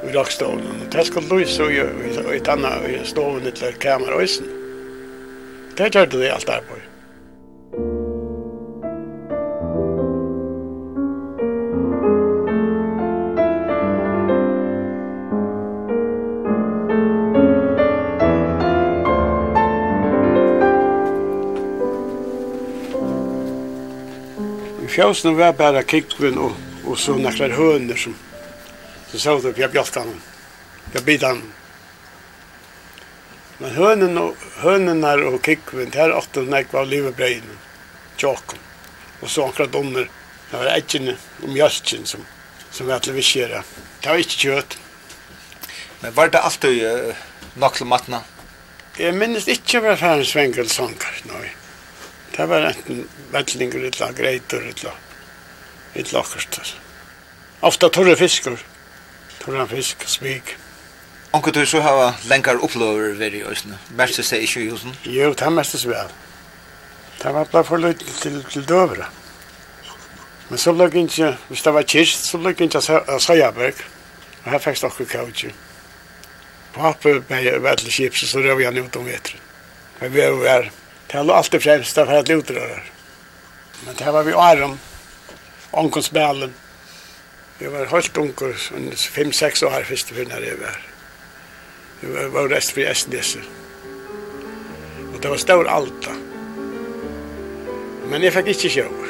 i 0.00 0.12
rockstolen. 0.14 0.86
Det 0.92 1.06
skulle 1.06 1.40
lysa 1.40 1.70
i 1.70 1.82
ett 2.36 2.48
annat, 2.48 2.86
i 2.88 3.00
stolen 3.04 3.52
til 3.52 3.74
kamerösen. 3.82 4.48
Det 5.76 5.92
gjør 5.94 6.06
det 6.12 6.32
alt 6.32 6.46
der 6.46 6.64
på. 6.68 6.78
fjósene 24.90 25.36
var 25.38 25.54
bare 25.58 25.84
kikven 25.86 26.38
og, 26.38 26.58
og 26.84 26.98
så 26.98 27.14
nekker 27.18 27.54
høner 27.56 27.98
som 27.98 28.16
så 29.10 29.18
sa 29.18 29.38
det 29.40 29.52
på 29.52 29.68
bjoltan, 29.68 30.20
på 30.92 31.00
bidan. 31.02 31.42
Men 33.58 33.74
hønen 33.74 34.18
og, 34.22 34.36
hønene 34.62 35.14
og 35.26 35.40
kikven, 35.42 35.90
det 35.90 35.98
er 36.04 36.14
åtte 36.14 36.44
nekva 36.46 36.84
av 36.84 36.92
livebreien, 36.92 37.58
tjåken. 38.20 38.62
Og 39.20 39.28
så 39.28 39.48
akkurat 39.48 39.74
under. 39.74 40.06
det 40.50 40.58
var 40.58 40.70
etkene 40.76 41.16
og 41.42 41.48
mjøsken 41.48 42.06
som, 42.06 42.22
som 42.70 42.86
var 42.86 43.02
til 43.02 43.18
visjere. 43.18 43.62
Det 44.00 44.10
var 44.10 44.22
ikke 44.22 44.40
kjøtt. 44.46 44.78
Men 46.02 46.14
var 46.14 46.30
det 46.30 46.40
alltid 46.40 46.82
uh, 46.86 47.14
nok 47.54 47.76
til 47.76 47.86
matna? 47.86 48.22
Jeg 48.98 49.14
minnes 49.14 49.48
ikke 49.48 49.80
hva 49.80 49.90
være 49.90 50.02
ferdig 50.04 50.30
svengelsanker, 50.30 51.24
nei. 51.26 51.48
No. 51.50 51.59
Det 52.40 52.46
var 52.48 52.62
enten 52.62 53.08
vellinger, 53.32 53.82
illa 53.84 54.06
greitur, 54.16 54.62
illa, 54.64 54.92
illa 55.94 56.20
akkurat. 56.20 56.70
Ofta 57.60 57.90
torre 57.92 58.14
fiskur, 58.16 58.56
torre 59.42 59.66
fisk, 59.68 60.06
smyg. 60.08 60.54
Onkur 61.36 61.52
du 61.52 61.66
så 61.66 61.82
hava 61.84 62.14
lengar 62.32 62.56
upplover 62.64 63.12
veri 63.20 63.42
i 63.42 63.44
Øsne? 63.44 63.76
mest 63.90 64.16
det 64.30 64.40
ikke 64.40 64.62
i 64.62 64.70
husen? 64.70 64.96
Jo, 65.04 65.34
det 65.34 65.42
er 65.42 65.50
mest 65.50 65.74
mestes 65.74 65.86
vel. 65.86 66.16
Det 67.22 67.34
var 67.34 67.44
bare 67.44 67.64
for 67.64 67.76
løyt 67.76 68.08
til, 68.22 68.40
til 68.48 68.68
døvra. 68.68 69.12
Men 70.48 70.58
så 70.58 70.72
løg 70.72 70.96
ikke, 70.96 71.36
hvis 71.48 71.62
det 71.62 71.74
var 71.74 71.82
kyrst, 71.82 72.24
så 72.24 72.38
løg 72.38 72.60
ikke 72.60 72.80
av 72.88 73.20
Søyaberg. 73.20 73.86
Og 74.44 74.50
her 74.50 74.64
fikk 74.64 74.80
dere 74.80 75.12
kautju. 75.12 75.52
På 76.72 76.88
hape 76.88 77.18
med 77.28 77.52
veldig 77.68 77.92
kjips, 77.92 78.30
så 78.32 78.40
røv 78.40 78.64
jeg 78.64 78.80
ut 78.80 78.96
om 78.96 79.04
vetren. 79.12 79.48
Men 80.00 80.14
vi 80.14 80.30
var 80.40 80.70
Det 81.12 81.22
var 81.22 81.34
alltid 81.34 81.62
främst 81.62 81.94
för 81.94 82.06
att 82.06 82.28
lutröra. 82.28 82.80
Men 83.86 83.94
det 83.94 84.10
var 84.10 84.22
vi 84.22 84.32
Aron, 84.32 84.78
onkonsbällen. 85.70 86.54
Vi 87.58 87.66
var 87.66 87.86
helt 87.86 88.16
unkor, 88.16 88.52
5-6 88.52 89.64
år 89.64 89.82
först 89.82 90.08
för 90.08 90.24
när 90.24 90.40
det 90.40 90.54
var. 90.60 90.82
Vi 92.00 92.28
var 92.28 92.48
rest 92.48 92.70
för 92.70 92.94
SDS. 92.94 93.36
Och 95.14 95.20
det 95.20 95.28
var 95.28 95.36
stor 95.36 95.68
alta. 95.68 96.10
Men 98.10 98.22
jag 98.22 98.32
fick 98.32 98.46
inte 98.46 98.68
sjövård. 98.68 99.08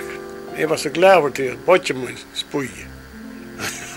Jag 0.56 0.68
var 0.68 0.76
så 0.76 0.88
glad 0.88 1.34
till 1.34 1.52
att 1.52 1.66
bodde 1.66 1.94
min 1.94 2.18
spoj. 2.34 2.70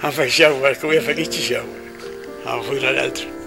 Han 0.00 0.12
fick 0.12 0.32
sjövård 0.32 0.76
och 0.82 0.94
jag 0.94 1.04
fick 1.04 1.18
inte 1.18 1.38
sjövård. 1.38 1.76
Han 2.44 2.58
var 2.58 2.64
fyra 2.64 2.88
äldre. 2.88 3.41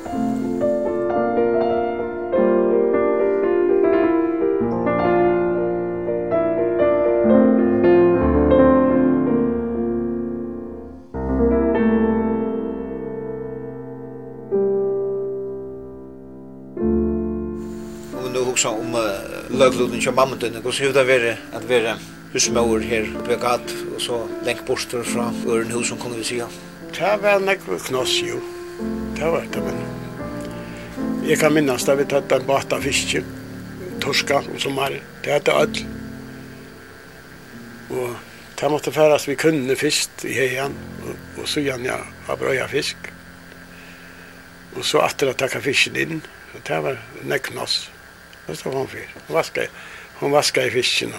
atloten 19.76 20.00
kjør 20.00 20.14
mamma 20.16 20.38
tøyne, 20.40 20.62
hos 20.64 20.78
hevda 20.80 21.04
vere 21.04 21.34
at 21.56 21.66
vere 21.68 21.98
husmauer 22.32 22.84
her 22.88 23.08
på 23.28 23.36
gat, 23.42 23.72
og 23.92 24.00
så 24.00 24.20
lenk 24.48 24.62
borster 24.68 25.04
fra 25.04 25.26
øren 25.52 25.74
hus 25.76 25.90
som 25.92 26.00
kunne 26.00 26.20
vi 26.20 26.28
sija. 26.30 26.46
Det 26.96 27.16
var 27.20 27.42
nekve 27.44 27.80
knoss 27.84 28.14
jo, 28.24 28.40
det 29.18 29.32
var 29.34 29.48
det, 29.52 29.64
men 29.66 29.82
jeg 31.28 31.40
kan 31.42 31.52
minnas 31.52 31.84
da 31.84 31.96
vi 32.00 32.06
tatt 32.08 32.32
en 32.32 32.46
bat 32.48 32.72
av 32.72 32.86
fiske, 32.86 33.24
torska 34.04 34.38
og 34.46 34.62
sommar, 34.64 34.96
det 35.26 35.34
hette 35.34 35.52
öll. 35.52 35.82
Og 37.90 38.16
det 38.56 38.70
måtte 38.72 38.94
færas 38.96 39.28
vi 39.28 39.36
kunne 39.36 39.76
fyrst 39.76 40.24
i 40.30 40.38
heian, 40.38 40.78
og, 41.04 41.42
og 41.42 41.50
så 41.52 41.66
grann 41.66 41.84
jeg 41.84 42.14
av 42.30 42.40
brøya 42.40 42.70
fisk. 42.72 43.12
Og 44.78 44.88
så 44.88 45.04
atter 45.04 45.34
å 45.34 45.36
takka 45.36 45.60
fisken 45.64 46.00
inn, 46.00 46.24
så 46.54 46.64
det 46.72 46.80
var 46.88 47.04
nekve 47.28 47.58
knoss. 47.58 47.78
Det 48.48 48.56
stod 48.56 48.74
hon 48.74 48.88
för. 48.88 49.08
Hon 49.28 49.36
vaskade, 49.36 49.68
hon 50.14 50.32
vaskade 50.32 50.72
fisken. 50.72 51.14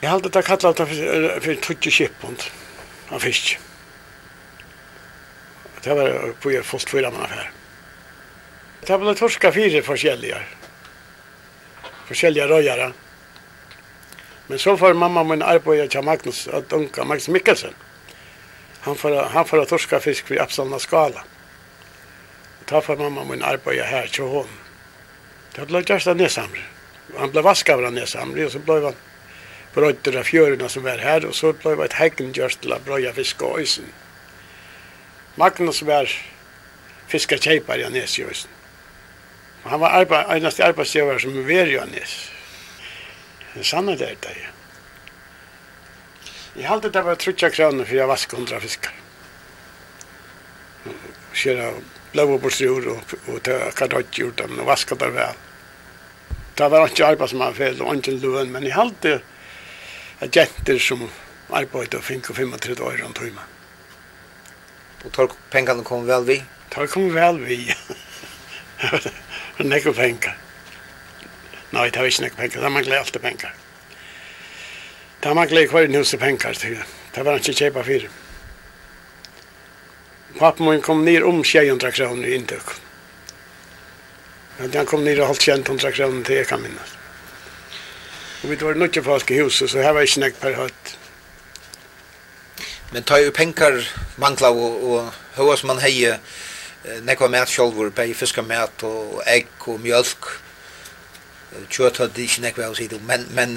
Jag 0.00 0.10
hade 0.10 0.28
det 0.28 0.42
kallat 0.42 0.76
för, 0.76 1.40
för 1.40 1.54
tutsi 1.54 1.90
kippund 1.90 2.42
av 3.08 3.18
fisk. 3.18 3.58
Det 5.82 5.94
var 5.94 6.32
på 6.40 6.52
jag 6.52 6.64
först 6.64 6.90
fyra 6.90 7.10
man 7.10 7.22
affär. 7.22 7.50
Det 8.80 8.96
var 8.96 9.14
torska 9.14 9.52
fyra 9.52 9.82
forskjelliga. 9.82 10.38
Forskjelliga 12.06 12.48
röjare. 12.48 12.92
Men 14.46 14.58
så 14.58 14.76
får 14.76 14.94
mamma 14.94 15.24
min 15.24 15.42
arbeta 15.42 15.88
till 15.88 16.02
Magnus, 16.02 16.48
att 16.48 16.72
unka 16.72 17.04
Magnus 17.04 17.28
Mikkelsen. 17.28 17.74
Han 18.80 18.96
får, 18.96 19.22
han 19.22 19.44
får 19.44 19.64
torska 19.64 20.00
fisk 20.00 20.30
vid 20.30 20.38
Absalna 20.38 20.78
skala. 20.78 21.24
Ta 22.64 22.80
för 22.80 22.96
mamma 22.96 23.24
min 23.24 23.42
arbeta 23.42 23.84
här 23.84 24.06
till 24.06 24.24
honom. 24.24 24.67
Det 25.54 25.66
blev 25.66 26.08
av 26.08 26.16
Nesamre. 26.16 26.62
Han 27.16 27.30
ble 27.30 27.42
vaskad 27.42 27.84
av 27.84 27.92
Nesamre 27.92 28.46
och 28.46 28.52
så 28.52 28.58
ble 28.58 28.80
han 28.84 28.98
bröjt 29.74 30.06
av 30.08 30.22
fjørene 30.22 30.68
som 30.68 30.82
var 30.82 30.98
här 30.98 31.24
och 31.24 31.34
så 31.34 31.52
blev 31.52 31.82
ett 31.82 31.92
heggen 31.92 32.32
Gösta 32.32 32.62
til 32.62 32.72
å 32.72 32.80
brøye 32.84 33.12
fisk 33.12 33.42
og 33.42 33.60
øysen. 33.60 33.88
Magnus 35.36 35.82
var 35.82 36.10
fiskatjejpare 37.08 37.86
i 37.86 37.90
Nes 37.90 38.18
i 38.18 38.24
øysen. 38.24 38.50
Han 39.64 39.80
var 39.80 40.00
arbeid, 40.00 40.26
eneste 40.36 40.64
arbeidsgjøver 40.64 41.18
som 41.18 41.36
var 41.44 41.50
i 41.52 41.80
Nes. 41.92 42.30
Det 43.54 43.64
sanna 43.64 43.96
det 43.96 44.16
där. 44.20 44.50
Jag 46.54 46.68
hade 46.68 46.90
det 46.90 47.02
var 47.02 47.14
trutja 47.14 47.50
kroner 47.50 47.84
för 47.84 47.96
jag 47.96 48.06
vaske 48.06 48.36
hundra 48.36 48.60
fiskar. 48.60 48.92
Köra 51.32 51.72
lov 52.12 52.38
på 52.38 52.50
sur 52.50 52.88
och 52.88 53.14
och 53.26 53.42
ta 53.42 53.70
kadott 53.70 54.18
gjort 54.18 54.36
dem 54.36 54.58
och 54.58 54.66
vaska 54.66 54.94
det 54.94 55.10
väl. 55.10 55.34
Det 56.54 56.68
var 56.68 56.88
inte 56.88 57.06
arbete 57.06 57.28
som 57.28 57.38
man 57.38 57.54
fel 57.54 57.82
och 57.82 57.94
inte 57.94 58.10
lön 58.10 58.52
men 58.52 58.64
i 58.64 58.70
hade 58.70 59.20
agenter 60.18 60.78
som 60.78 61.08
arbetade 61.50 61.96
och 61.96 62.04
fick 62.04 62.22
35 62.22 62.52
år 62.82 62.92
runt 62.92 63.18
hemma. 63.18 63.40
Och 65.04 65.12
tar 65.12 65.28
pengarna 65.50 65.82
kom 65.82 66.06
väl 66.06 66.24
vi? 66.24 66.44
Tar 66.68 66.86
kom 66.86 67.14
väl 67.14 67.38
vi. 67.38 67.74
Nekko 69.58 69.92
pengar. 69.92 70.36
Nei, 71.70 71.90
det 71.90 72.00
var 72.00 72.06
ikke 72.06 72.22
nekko 72.22 72.36
pengar. 72.36 72.62
Det 72.62 72.70
manglet 72.70 72.98
alltid 72.98 73.22
pengar. 73.22 73.54
Det 75.20 75.34
manglet 75.34 75.64
i 75.64 75.66
hver 75.66 75.88
hus 75.96 76.14
pengar 76.14 76.54
det. 76.62 76.78
Det 77.14 77.24
var 77.24 77.38
ikke 77.38 77.52
kjepa 77.52 77.82
fyrir. 77.82 78.10
Pappa 80.38 80.62
min 80.62 80.80
kom 80.80 81.04
ner 81.04 81.24
om 81.24 81.42
200 81.42 81.90
kronor 81.90 82.26
i 82.26 82.34
intök. 82.34 82.68
Han 84.58 84.86
kom 84.86 85.04
ner 85.04 85.20
och 85.20 85.26
hållt 85.26 85.40
200 85.40 85.92
kronor 85.92 86.24
till 86.24 86.36
jag 86.36 86.46
kan 86.46 86.62
minnas. 86.62 86.90
Och 88.42 88.52
vi 88.52 88.56
var 88.56 88.74
nog 88.74 89.04
folk 89.04 89.30
i 89.30 89.34
huset 89.34 89.70
så 89.70 89.78
här 89.78 89.92
var 89.92 90.00
inte 90.00 90.20
näkt 90.20 90.40
per 90.40 90.52
hött. 90.52 90.98
Men 92.92 93.02
tar 93.02 93.18
ju 93.18 93.30
pengar 93.30 93.88
mangla 94.16 94.50
och, 94.50 94.92
och 94.92 95.04
hur 95.34 95.56
som 95.56 95.66
man 95.66 95.78
hejer 95.78 96.18
nekva 97.04 97.28
mat 97.28 97.50
sjálfur, 97.50 97.90
bæði 97.94 98.14
fiska 98.16 98.42
mat 98.46 98.84
og 98.86 99.20
egg 99.26 99.48
og 99.66 99.80
mjölk. 99.82 100.30
Kjøtt 101.72 102.00
hadde 102.02 102.22
ikke 102.22 102.44
nekva 102.44 102.68
av 102.68 102.76
siden, 102.78 103.02
men, 103.08 103.26
men 103.36 103.56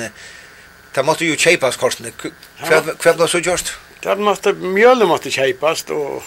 det 0.96 1.06
måtte 1.06 1.28
jo 1.28 1.38
kjeipas, 1.40 1.78
Korsten. 1.80 2.10
Hva 2.62 3.14
ble 3.16 3.28
så 3.30 3.42
gjort? 3.44 3.74
Det 4.02 4.18
måtte, 4.20 4.54
mjölk 4.54 5.08
måtte 5.08 5.34
kjeipas, 5.34 5.86
og 5.94 6.24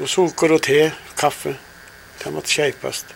Og 0.00 0.08
sukker 0.08 0.54
og 0.56 0.62
te, 0.64 0.86
kaffe. 1.18 1.56
Det 2.22 2.30
måtte 2.32 2.52
kjeipast. 2.52 3.12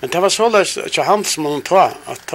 Men 0.00 0.12
det 0.12 0.20
var 0.20 0.32
såleis 0.32 0.76
ikke 0.78 1.06
han 1.08 1.24
som 1.24 1.48
han 1.48 1.62
ta, 1.64 1.88
at, 2.06 2.34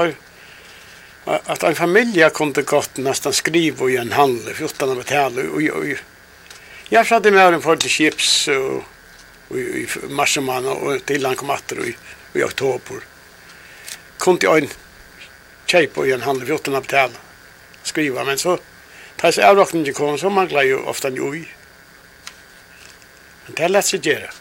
at 1.26 1.64
en 1.64 1.78
familie 1.78 2.30
kunne 2.34 2.66
godt 2.68 2.98
nesten 2.98 3.36
skrive 3.38 3.92
i 3.92 4.00
en 4.02 4.16
handel, 4.18 4.54
14 4.56 4.88
av 4.88 4.96
å 4.96 4.98
betale. 4.98 5.46
Og, 5.52 5.68
og, 5.78 5.92
jeg 6.92 7.08
hadde 7.08 7.32
med 7.32 7.54
en 7.54 7.62
forhold 7.64 7.86
til 7.86 7.94
chips 7.94 8.32
og, 8.52 8.82
og, 9.52 9.58
i 9.62 9.86
Marsemann, 10.10 10.68
og 10.68 10.88
og 10.90 11.06
til 11.08 11.28
han 11.28 11.38
kom 11.40 11.54
atter 11.54 11.86
i, 11.86 11.94
i 12.36 12.44
oktober. 12.44 13.06
Kunne 14.22 14.58
en 14.58 14.72
kjøpe 15.70 16.08
i 16.08 16.16
en 16.16 16.26
handel, 16.26 16.50
14 16.50 16.76
av 16.76 16.90
å. 16.90 17.22
Skriva, 17.88 18.26
men 18.26 18.38
så, 18.38 18.58
tar 19.18 19.32
jeg 19.34 19.46
avrockningen 19.48 19.96
kom, 19.98 20.18
så 20.18 20.30
manglar 20.30 20.68
jo 20.68 20.84
ofta 20.90 21.10
en 21.10 21.22
ui. 21.22 21.46
Men 23.46 23.58
det 23.58 23.66
er 23.66 23.74
lett 23.74 23.90
seg 23.90 24.06
gjøre. 24.06 24.32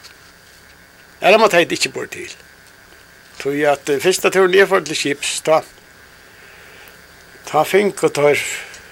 Eller 1.21 1.37
må 1.41 1.47
det 1.51 1.67
ikke 1.71 1.93
bort 1.93 2.13
til. 2.15 2.31
Tror 3.41 3.53
jeg 3.57 3.71
at 3.71 3.89
første 4.01 4.29
turen 4.29 4.55
er 4.57 4.67
for 4.69 4.85
til 4.85 4.97
Kips, 4.97 5.39
da 5.45 5.61
ta 7.51 7.63
fink 7.67 8.03
og 8.05 8.13
tar 8.15 8.39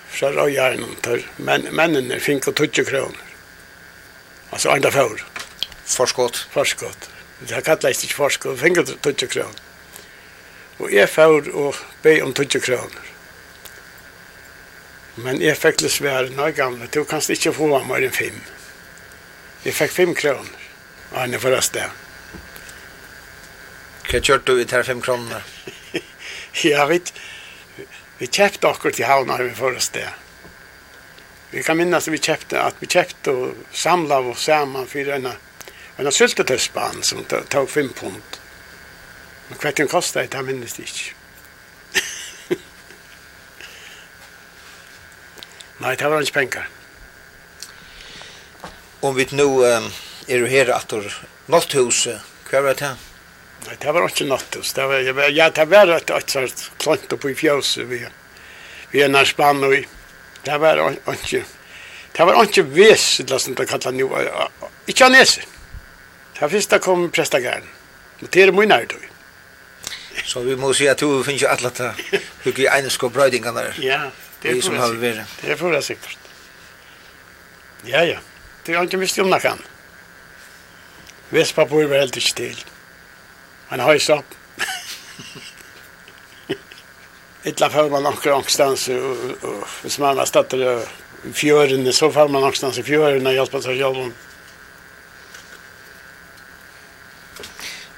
fra 0.10 0.32
røyjæren, 0.36 0.98
tar 1.06 1.22
men, 1.38 1.70
mennene 1.72 2.20
fink 2.20 2.48
og 2.50 2.58
20 2.58 2.86
kroner. 2.90 3.26
Altså 4.52 4.74
andre 4.74 4.92
fjord. 4.92 5.24
Forskott. 5.86 6.48
Forskott. 6.52 7.10
Det 7.40 7.56
har 7.56 7.62
kalles 7.64 8.04
ikke 8.04 8.18
forskott, 8.18 8.60
fink 8.60 8.82
og 8.82 8.90
20 9.04 9.28
kroner. 9.32 9.62
Og 10.80 10.92
jeg 10.94 11.10
fjord 11.10 11.48
og 11.54 11.76
be 12.04 12.20
om 12.24 12.34
20 12.34 12.60
kroner. 12.66 13.06
Men 15.16 15.42
jeg 15.42 15.58
fikk 15.58 15.80
til 15.80 15.92
svære, 15.92 16.30
nøy 16.36 16.52
gamle, 16.56 16.88
du 16.94 17.04
kan 17.04 17.24
ikke 17.30 17.54
få 17.54 17.68
meg 17.68 17.88
mer 17.88 18.06
enn 18.08 18.16
5 18.16 18.44
Jeg 19.66 19.76
fikk 19.76 19.92
fem 19.92 20.16
kroner. 20.16 20.56
og 21.12 21.18
han 21.20 21.34
er 21.34 21.40
for 21.40 21.52
oss 21.58 21.70
det. 21.76 21.90
Hva 24.10 24.20
kjørte 24.22 24.54
du 24.54 24.62
i 24.62 24.66
de 24.66 24.84
fem 24.84 25.02
kronene? 25.02 25.42
ja, 26.64 26.86
vi, 26.88 27.02
vi 28.20 28.28
kjøpte 28.28 28.68
akkurat 28.70 28.96
til 28.96 29.06
havna 29.10 29.38
vi 29.42 29.50
for 29.58 29.76
oss 29.76 29.90
det. 29.94 30.08
Vi 31.52 31.64
kan 31.66 31.78
minnas 31.78 32.08
at 32.08 32.14
vi 32.14 32.22
kjøpte, 32.22 32.62
at 32.62 32.76
vi 32.80 32.88
kjøpte 32.88 33.32
og 33.34 33.56
samla 33.74 34.20
oss 34.32 34.44
sammen 34.48 34.88
for 34.88 35.00
en, 35.16 35.28
en 35.98 36.12
syltetøsbanen 36.14 37.04
som 37.04 37.26
tog 37.26 37.70
fem 37.70 37.90
pund. 37.94 38.40
Men 39.50 39.58
hva 39.60 39.72
den 39.76 39.90
kostet, 39.92 40.32
det 40.32 40.46
minnes 40.46 40.78
jeg 40.78 40.88
ikke. 40.88 41.14
Nei, 45.84 45.96
det 45.98 46.08
var 46.08 46.22
ikke 46.22 46.40
penger. 46.44 46.79
Om 49.02 49.16
vi 49.16 49.28
nu 49.32 49.48
um, 49.64 49.92
er 50.28 50.40
du 50.40 50.48
her 50.52 50.72
at 50.76 50.90
du 50.92 51.06
natthuset, 51.48 52.20
hva 52.50 52.62
var 52.66 52.76
det? 52.80 52.96
Nei, 53.68 53.76
det 53.80 53.94
var 53.96 54.08
ikke 54.08 54.28
natthus. 54.28 54.74
Det 54.76 54.88
var, 54.88 55.30
ja, 55.36 55.50
det 55.50 55.66
var 55.72 55.92
et 55.96 56.12
et 56.16 56.34
sånt 56.36 56.66
klant 56.80 57.14
oppe 57.16 57.32
i 57.32 57.36
fjøset 57.36 57.88
vi, 57.88 58.02
vi 58.92 59.04
er 59.04 59.12
nær 59.12 59.28
spann 59.28 59.64
og 59.64 59.76
det 60.46 60.60
var 60.60 60.80
ikke, 61.14 61.44
det 62.16 62.28
var 62.28 62.44
ikke 62.44 62.64
vis, 62.64 63.08
det 63.28 63.40
som 63.42 63.56
det 63.56 63.68
kallet 63.68 63.96
nå, 63.96 64.08
ikke 64.88 65.06
av 65.08 65.12
nese. 65.12 65.44
Det 66.34 66.42
var 66.42 66.54
først 66.56 66.72
da 66.72 66.80
kom 66.80 67.10
prestagæren, 67.12 67.68
og 68.22 68.30
det 68.32 68.44
er 68.44 68.56
mye 68.56 68.70
nær 68.70 68.88
tog. 68.88 69.04
Så 70.26 70.44
vi 70.44 70.56
må 70.60 70.72
si 70.76 70.88
at 70.88 71.00
du 71.00 71.22
finnes 71.24 71.44
jo 71.44 71.52
alle 71.52 71.72
det, 71.76 71.92
du 72.44 72.52
i 72.52 72.68
egnes 72.68 72.98
og 73.04 73.14
brøydingene 73.16 73.56
der. 73.56 73.84
Ja, 73.84 74.00
det 74.44 74.58
er 74.58 74.62
for 74.64 74.76
det 74.76 74.88
sikkert. 74.90 75.38
Det 75.42 75.52
er 75.52 75.60
for 75.60 75.76
det 75.76 75.84
sikkert. 75.88 76.18
Ja, 77.88 78.04
ja. 78.08 78.20
Det 78.70 78.76
har 78.78 78.86
ikke 78.86 79.00
visst 79.02 79.18
om 79.20 79.30
någon. 79.34 79.62
Vespapur 81.34 81.88
var 81.90 82.04
helt 82.04 82.18
ikke 82.20 82.36
til. 82.38 82.60
Han 83.68 83.80
har 83.80 83.94
ju 83.94 84.00
så. 84.00 84.24
Illa 87.50 87.70
får 87.70 87.90
man 87.90 88.06
åker 88.06 88.32
angstans. 88.32 88.90
och, 88.90 89.18
och, 89.42 89.68
hvis 89.82 90.00
man 90.00 90.18
har 90.18 90.26
stått 90.26 90.54
i 90.54 90.86
fjørene, 91.34 91.94
så 91.94 92.12
får 92.12 92.28
man 92.28 92.44
angstans 92.44 92.78
i 92.78 92.84
fjørene 92.84 93.30
og 93.30 93.34
hjelper 93.34 93.66
seg 93.66 93.82
selv. 93.82 94.14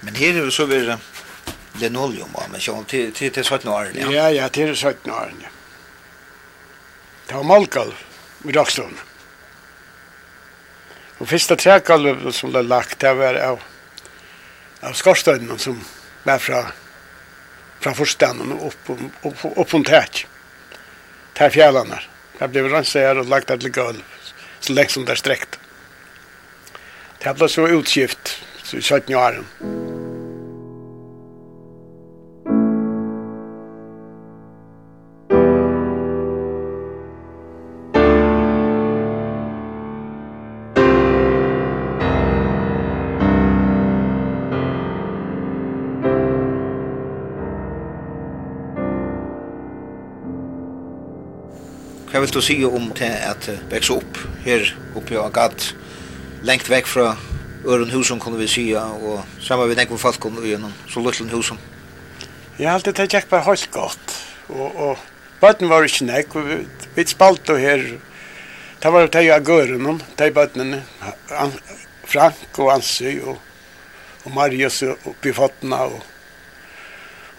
Men 0.02 0.16
her 0.16 0.40
er 0.40 0.46
det 0.46 0.54
så 0.54 0.66
vidare 0.72 1.00
linoleum 1.84 2.32
var 2.32 2.48
men 2.48 2.64
sjón 2.64 2.88
til 2.88 3.12
til 3.12 3.32
til 3.32 3.44
17 3.44 3.68
år. 3.70 3.92
Ja 3.96 4.10
ja, 4.12 4.28
ja 4.30 4.48
til 4.48 4.76
17 4.76 5.12
år. 5.12 5.36
Ja. 5.42 5.48
Det 7.28 7.36
var 7.36 7.44
Malkalv 7.44 7.94
i 8.46 8.52
Rockstone. 8.56 9.11
Og 11.22 11.28
første 11.30 11.54
trekalv 11.54 12.32
som 12.34 12.50
ble 12.50 12.64
lagt, 12.66 12.98
det 13.04 13.12
var 13.14 13.38
av, 13.38 13.60
av 14.82 14.96
skorstøyden 14.98 15.60
som 15.62 15.78
var 16.26 16.42
fra, 16.42 16.64
fra 17.84 17.94
forstanden 17.98 18.56
og 18.56 18.72
opp, 18.72 18.90
opp, 18.96 19.44
opp, 19.46 19.60
opp 19.62 19.76
tak. 19.86 20.24
Ter 21.38 21.54
fjellene. 21.54 22.02
Det 22.40 22.50
ble 22.50 22.66
rannsert 22.72 23.22
og 23.22 23.30
lagt 23.30 23.54
til 23.54 23.70
gulv, 23.70 24.02
så 24.60 24.74
lenge 24.74 24.96
som 24.96 25.06
det 25.06 25.14
er 25.14 25.22
strekt. 25.22 25.60
Det 27.22 27.38
ble 27.38 27.52
så 27.54 27.70
utskift, 27.70 28.40
så 28.66 28.82
i 28.82 28.82
17 28.82 29.14
årene. 29.14 29.81
Hva 52.22 52.28
vil 52.28 52.36
du 52.36 52.44
si 52.46 52.56
om 52.62 52.84
til 52.94 53.10
at 53.10 53.48
vekse 53.72 53.96
opp 53.96 54.18
her 54.46 54.68
oppe 54.94 55.16
i 55.16 55.18
Agat, 55.18 55.64
lengt 56.46 56.68
vekk 56.70 56.86
fra 56.86 57.16
Øren 57.66 57.90
husen 57.90 58.20
kunne 58.22 58.38
vi 58.38 58.46
si, 58.46 58.66
og 58.78 59.24
sammen 59.42 59.72
med 59.72 59.80
nekve 59.80 59.98
folk 59.98 60.20
kunne 60.22 60.44
vi 60.44 60.52
gjennom 60.52 60.76
så 60.86 61.02
lukkelen 61.02 61.32
husen. 61.34 61.58
Jeg 62.60 62.68
har 62.70 62.78
alltid 62.78 63.00
tatt 63.00 63.16
gikk 63.16 63.26
bare 63.32 63.48
helt 63.48 63.66
godt, 63.74 64.14
og, 64.54 64.68
og 64.70 65.02
bøtten 65.42 65.72
var 65.72 65.90
ikke 65.90 66.06
nekve, 66.12 66.44
vi, 66.46 66.60
vi 67.00 67.08
spalte 67.10 67.58
her, 67.58 67.88
det 68.86 68.94
var 68.94 69.10
det 69.18 69.26
jeg 69.26 69.48
gør 69.50 69.74
noen, 69.82 70.04
de 70.22 70.30
bøttene, 70.38 70.84
Frank 72.06 72.62
og 72.62 72.72
Ansøy 72.76 73.18
og, 73.34 73.42
og 74.28 74.38
Marius 74.38 74.84
oppe 74.94 75.34
i 75.34 75.36
Fottena, 75.42 75.88
og, 75.90 76.06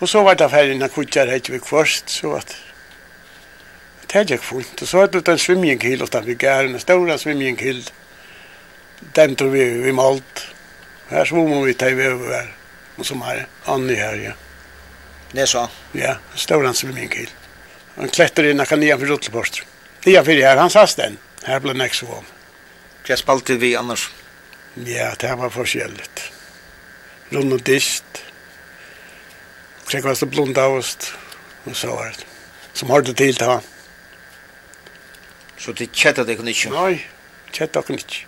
og 0.01 0.11
så 0.11 0.27
var 0.27 0.43
det 0.43 0.51
ferdig 0.51 0.83
når 0.83 0.95
kutjer 0.99 1.31
hette 1.37 1.55
vi 1.55 1.63
kvørst, 1.63 2.19
så 2.19 2.35
at 2.43 2.59
det 4.13 4.31
gikk 4.31 4.43
fint. 4.45 4.83
Og 4.83 4.89
så 4.89 5.01
hadde 5.01 5.21
det 5.21 5.33
en 5.33 5.39
svimjenghild 5.39 6.25
vi 6.25 6.35
gæren, 6.35 6.75
en 6.75 6.81
stor 6.81 7.17
svimjenghild. 7.17 7.91
Den 9.17 9.37
tog 9.37 9.53
vi 9.53 9.65
vi 9.65 9.93
malt. 9.93 10.55
Her 11.11 11.25
svommer 11.25 11.65
vi 11.65 11.75
til 11.75 11.97
vi 11.97 12.07
over 12.07 12.35
her. 12.35 12.49
Og 12.99 13.07
som 13.07 13.21
er 13.21 13.47
Annie 13.67 13.97
her, 13.97 14.15
ja. 14.15 14.33
Det 15.33 15.49
så? 15.49 15.69
Ja, 15.95 16.17
en 16.33 16.39
stor 16.39 16.73
svimjenghild. 16.73 17.31
Han 17.97 18.09
klättrar 18.09 18.51
in, 18.51 18.59
han 18.59 18.67
kan 18.67 18.81
nia 18.81 18.99
för 18.99 19.07
Rotleborst. 19.07 19.63
Nia 20.05 20.25
för 20.25 20.33
det 20.33 20.47
här, 20.47 20.57
han 20.57 20.71
sass 20.71 20.95
den. 20.95 21.19
Här 21.43 21.61
blev 21.61 21.77
näck 21.77 21.95
så 21.95 22.07
om. 22.07 22.25
Jag 23.07 23.19
spaltade 23.19 23.59
vi 23.59 23.77
annars? 23.77 24.11
Ja, 24.75 25.15
det 25.19 25.27
här 25.27 25.37
var 25.37 25.51
forskjelligt. 25.51 26.33
Rund 27.29 27.53
och 27.53 27.63
dist. 27.63 28.05
Sen 29.91 30.03
var 30.03 30.17
det 30.21 30.27
blunda 30.27 30.67
och 30.67 30.85
så 31.73 31.87
var 31.87 32.05
det. 32.05 32.25
Som 32.73 32.91
har 32.91 33.03
det 33.03 33.15
till 33.15 33.35
det. 33.35 33.61
Så 35.63 35.73
det 35.79 35.93
kjettet 35.95 36.27
det 36.27 36.37
kunne 36.41 36.51
ikke? 36.51 36.73
Nei, 36.75 36.99
kjettet 37.53 37.87
dere 37.87 38.03
ikke. 38.03 38.27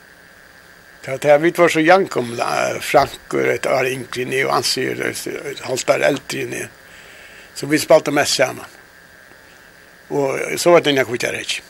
Det 1.05 1.25
här 1.25 1.38
vi 1.38 1.51
var 1.51 1.68
så 1.68 1.81
jank 1.81 2.16
jankom 2.16 2.37
Frank 2.81 3.35
och 3.35 3.40
ett 3.40 3.66
år 3.66 3.87
yngre 3.87 4.25
ni 4.25 4.44
och 4.44 4.53
han 4.53 4.62
ser 4.62 5.14
haltar 5.66 6.01
äldre 6.01 6.44
ni. 6.44 6.66
Så 7.55 7.66
vi 7.66 7.79
spalte 7.79 8.11
mest 8.11 8.35
sammen. 8.35 8.64
Og 10.09 10.61
så 10.61 10.70
var 10.70 10.81
det 10.81 10.90
en 10.90 10.97
när 10.97 11.18
jag 11.23 11.40
ikke. 11.40 11.62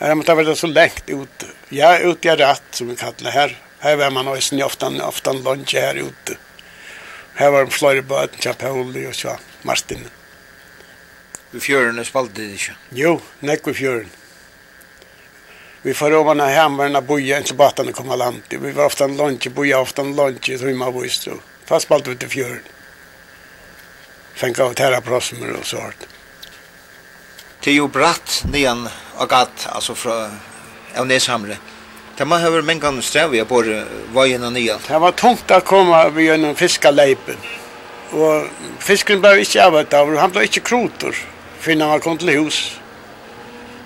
Jeg 0.00 0.16
måtte 0.16 0.32
ha 0.32 0.42
vært 0.42 0.58
så 0.58 0.66
lengt 0.66 1.10
ut. 1.10 1.44
Ja, 1.70 1.98
ut 1.98 2.16
ute 2.16 2.28
i 2.28 2.36
rätt 2.36 2.74
som 2.74 2.88
vi 2.88 2.96
kallar 2.96 3.30
her. 3.30 3.58
Her 3.78 3.96
var 3.96 4.10
man 4.10 4.28
også 4.28 4.64
ofte, 4.64 4.86
ofte 4.86 5.04
ofta 5.04 5.32
lunch 5.32 5.74
här 5.74 5.94
ute. 5.94 6.36
Her 7.34 7.50
var 7.50 7.60
en 7.60 7.70
flöjt 7.70 8.08
på 8.08 8.18
ett 8.18 8.62
og 8.62 8.96
och 9.08 9.14
så 9.14 9.36
Martin. 9.62 10.08
Vi 11.50 11.60
fjørene 11.60 12.04
spalte 12.04 12.40
det 12.40 12.52
ikke? 12.54 12.74
Jo, 12.90 13.20
nekk 13.40 13.66
vi 13.66 13.74
fjörden. 13.74 14.21
Vi 15.84 15.94
får 15.94 16.14
ovan 16.14 16.40
av 16.40 16.48
hammarna 16.48 17.00
boja 17.00 17.38
inte 17.38 17.54
bara 17.54 17.68
att 17.68 17.94
komma 17.94 18.16
land. 18.16 18.42
Vi 18.48 18.72
var 18.72 18.84
ofta 18.84 19.04
en 19.04 19.16
lunch, 19.16 19.50
boja 19.50 19.80
ofta 19.80 20.02
en 20.02 20.16
lunch 20.16 20.48
i 20.48 20.56
Rymma 20.56 20.90
Bojstro. 20.90 21.40
Fast 21.64 21.88
på 21.88 21.94
allt 21.94 22.08
ute 22.08 22.26
i 22.26 22.28
fjörden. 22.28 22.62
Fänka 24.34 24.64
av 24.64 24.72
terraprosmer 24.72 25.52
och 25.60 25.66
sånt. 25.66 26.06
Det 27.60 27.70
är 27.70 27.74
ju 27.74 27.88
bratt 27.88 28.44
nian 28.52 28.88
och 29.16 29.28
gatt, 29.28 29.66
alltså 29.70 29.94
från 29.94 30.30
Evneshamre. 30.94 31.56
Det 32.16 32.24
man 32.24 32.42
har 32.42 32.62
mängan 32.62 33.02
sträviga 33.02 33.44
på 33.44 33.84
vajerna 34.12 34.50
nian. 34.50 34.78
Det 34.88 34.98
var 34.98 35.12
tungt 35.12 35.50
att 35.50 35.64
komma 35.64 36.08
vid 36.08 36.30
en 36.30 36.54
fiskarleipen. 36.54 37.36
Och 38.10 38.44
fisken 38.78 39.20
blev 39.20 39.38
inte 39.38 39.64
arbetat 39.64 40.00
av, 40.00 40.16
han 40.16 40.30
blev 40.30 40.42
inte 40.42 40.60
krotor. 40.60 41.16
Finna 41.58 41.86
man 41.86 42.00
kom 42.00 42.18
till 42.18 42.28
hus. 42.28 42.78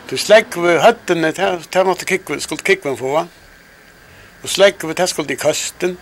Du 0.08 0.16
släck 0.16 0.56
vi 0.56 0.78
hötten 0.78 1.22
det 1.22 1.38
här 1.74 1.84
måste 1.84 2.04
kicka 2.04 2.40
skulle 2.40 2.62
kikva 2.62 2.96
få. 2.96 3.26
Och 4.42 4.50
släck 4.50 4.84
vi 4.84 4.92
det 4.92 5.06
skulle 5.06 5.32
i 5.32 5.36
kusten. 5.36 5.96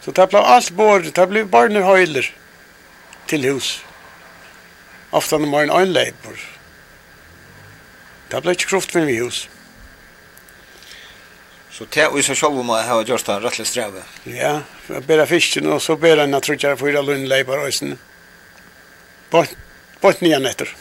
Så 0.00 0.10
det 0.10 0.26
blev 0.26 0.42
allt 0.42 0.70
bort, 0.70 1.14
det 1.14 1.26
blev 1.26 1.46
bara 1.46 1.68
nu 1.68 1.82
höjler 1.82 2.34
till 3.26 3.44
hus. 3.44 3.84
Ofta 5.10 5.38
när 5.38 5.46
man 5.46 5.70
en 5.70 5.92
läpor. 5.92 6.40
Det 8.28 8.40
blev 8.40 8.52
inte 8.52 8.64
kroft 8.64 8.92
för 8.92 9.00
hus. 9.00 9.48
Så 11.70 11.84
det 11.90 12.00
är 12.00 12.16
ju 12.16 12.22
så 12.22 12.34
själv 12.34 12.64
man 12.64 12.88
har 12.88 13.04
gjort 13.04 13.26
det 13.26 13.40
rättligt 13.40 13.68
sträva. 13.68 14.02
Ja, 14.24 14.60
jag 14.86 15.02
ber 15.02 15.26
fisken 15.26 15.72
och 15.72 15.82
så 15.82 15.96
bär 15.96 16.16
jag 16.16 16.34
att 16.34 16.42
trycka 16.42 16.76
fyra 16.76 17.02
lundläpar 17.02 17.66
och 17.66 17.74
sen. 17.74 17.98
Bort, 19.30 19.48
bort 20.00 20.20
nya 20.20 20.38
nätter. 20.38 20.76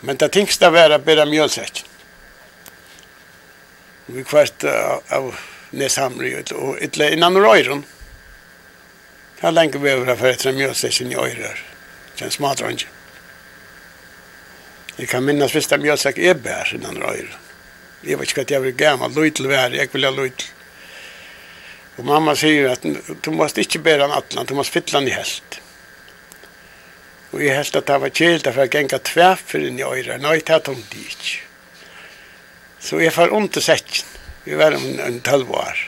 Men 0.00 0.16
det 0.16 0.28
tyngsta 0.28 0.70
var 0.70 0.90
att 0.90 1.04
bära 1.04 1.26
mjölsäck. 1.26 1.84
Vi 4.06 4.24
kvart 4.24 4.64
av 5.08 5.34
Neshamri 5.70 6.42
och 6.54 6.76
ytterligare 6.80 7.14
innan 7.14 7.36
Röjron. 7.36 7.84
Det 9.40 9.46
Jag 9.46 9.54
länkar 9.54 9.78
vi 9.78 9.90
över 9.90 10.16
för 10.16 10.30
ett 10.30 10.54
mjölsäcken 10.54 11.12
i 11.12 11.16
Öjrar. 11.16 11.62
Känns 12.14 12.38
matrange. 12.38 12.86
Jag 14.96 15.08
kan 15.08 15.24
minnas 15.24 15.52
första 15.52 15.78
mjölsäck 15.78 16.18
är 16.18 16.34
bär 16.34 16.72
innan 16.74 16.96
Röjron. 16.96 17.34
Jag 18.00 18.18
vet 18.18 18.28
inte 18.28 18.40
att 18.40 18.50
jag 18.50 18.60
vill 18.60 18.74
gammal, 18.74 19.14
lojtel 19.14 19.46
var 19.46 19.54
jag 19.54 19.88
vill 19.92 20.04
ha 20.04 20.10
lojtel. 20.10 20.46
Och 21.96 22.04
mamma 22.04 22.36
säger 22.36 22.68
att 22.68 22.84
du 23.20 23.30
måste 23.30 23.60
inte 23.60 23.78
bära 23.78 24.04
en 24.04 24.12
atlan, 24.12 24.46
du 24.46 24.54
måste 24.54 24.80
fylla 24.80 24.98
en 24.98 25.06
helt. 25.06 25.60
Og 27.30 27.42
jeg 27.44 27.54
helst 27.54 27.76
at 27.78 27.86
det 27.86 28.00
var 28.02 28.10
kjelt 28.10 28.48
for 28.48 28.64
jeg 28.64 28.72
genga 28.74 28.98
inn 29.54 29.78
i 29.78 29.86
øyre. 29.86 30.18
Nei, 30.18 30.40
det 30.40 30.54
er 30.54 30.64
tomt 30.66 30.90
det 30.90 31.04
ikke. 31.06 31.38
Så 32.80 32.98
jeg 32.98 33.12
får 33.12 33.32
ondt 33.36 33.52
til 33.52 33.62
setjen. 33.62 34.06
Vi 34.44 34.56
var 34.56 34.74
om 34.74 34.86
en 35.04 35.20
tølv 35.20 35.50
år. 35.52 35.78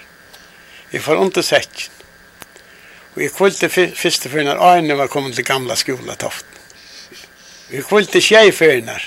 Jeg 0.93 1.03
får 1.03 1.19
ondt 1.19 1.35
til 1.35 1.45
setjen. 1.45 1.99
Og 3.15 3.23
jeg 3.23 3.33
kvulte 3.37 3.69
første 3.69 4.31
før 4.33 4.47
når 4.47 4.61
Arne 4.63 4.97
var 4.97 5.11
kommet 5.13 5.35
til 5.37 5.45
gamla 5.45 5.75
skola 5.77 6.15
toften. 6.15 6.49
Vi 7.73 7.83
kvulte 7.83 8.21
tjej 8.21 8.53
når 8.85 9.03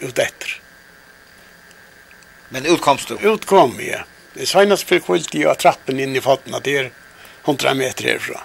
ut 0.00 0.18
etter. 0.18 0.60
Men 2.48 2.66
utkomst 2.66 3.08
du? 3.08 3.18
Utkom, 3.30 3.76
ja. 3.80 4.04
Det 4.34 4.46
senast 4.46 4.86
fyrir 4.88 5.02
kvilt 5.04 5.34
jeg 5.34 5.58
trappen 5.58 6.00
inn 6.00 6.16
i 6.16 6.22
fotna, 6.22 6.60
det 6.62 6.76
er 6.78 6.88
100 7.44 7.74
meter 7.74 8.04
herfra. 8.12 8.40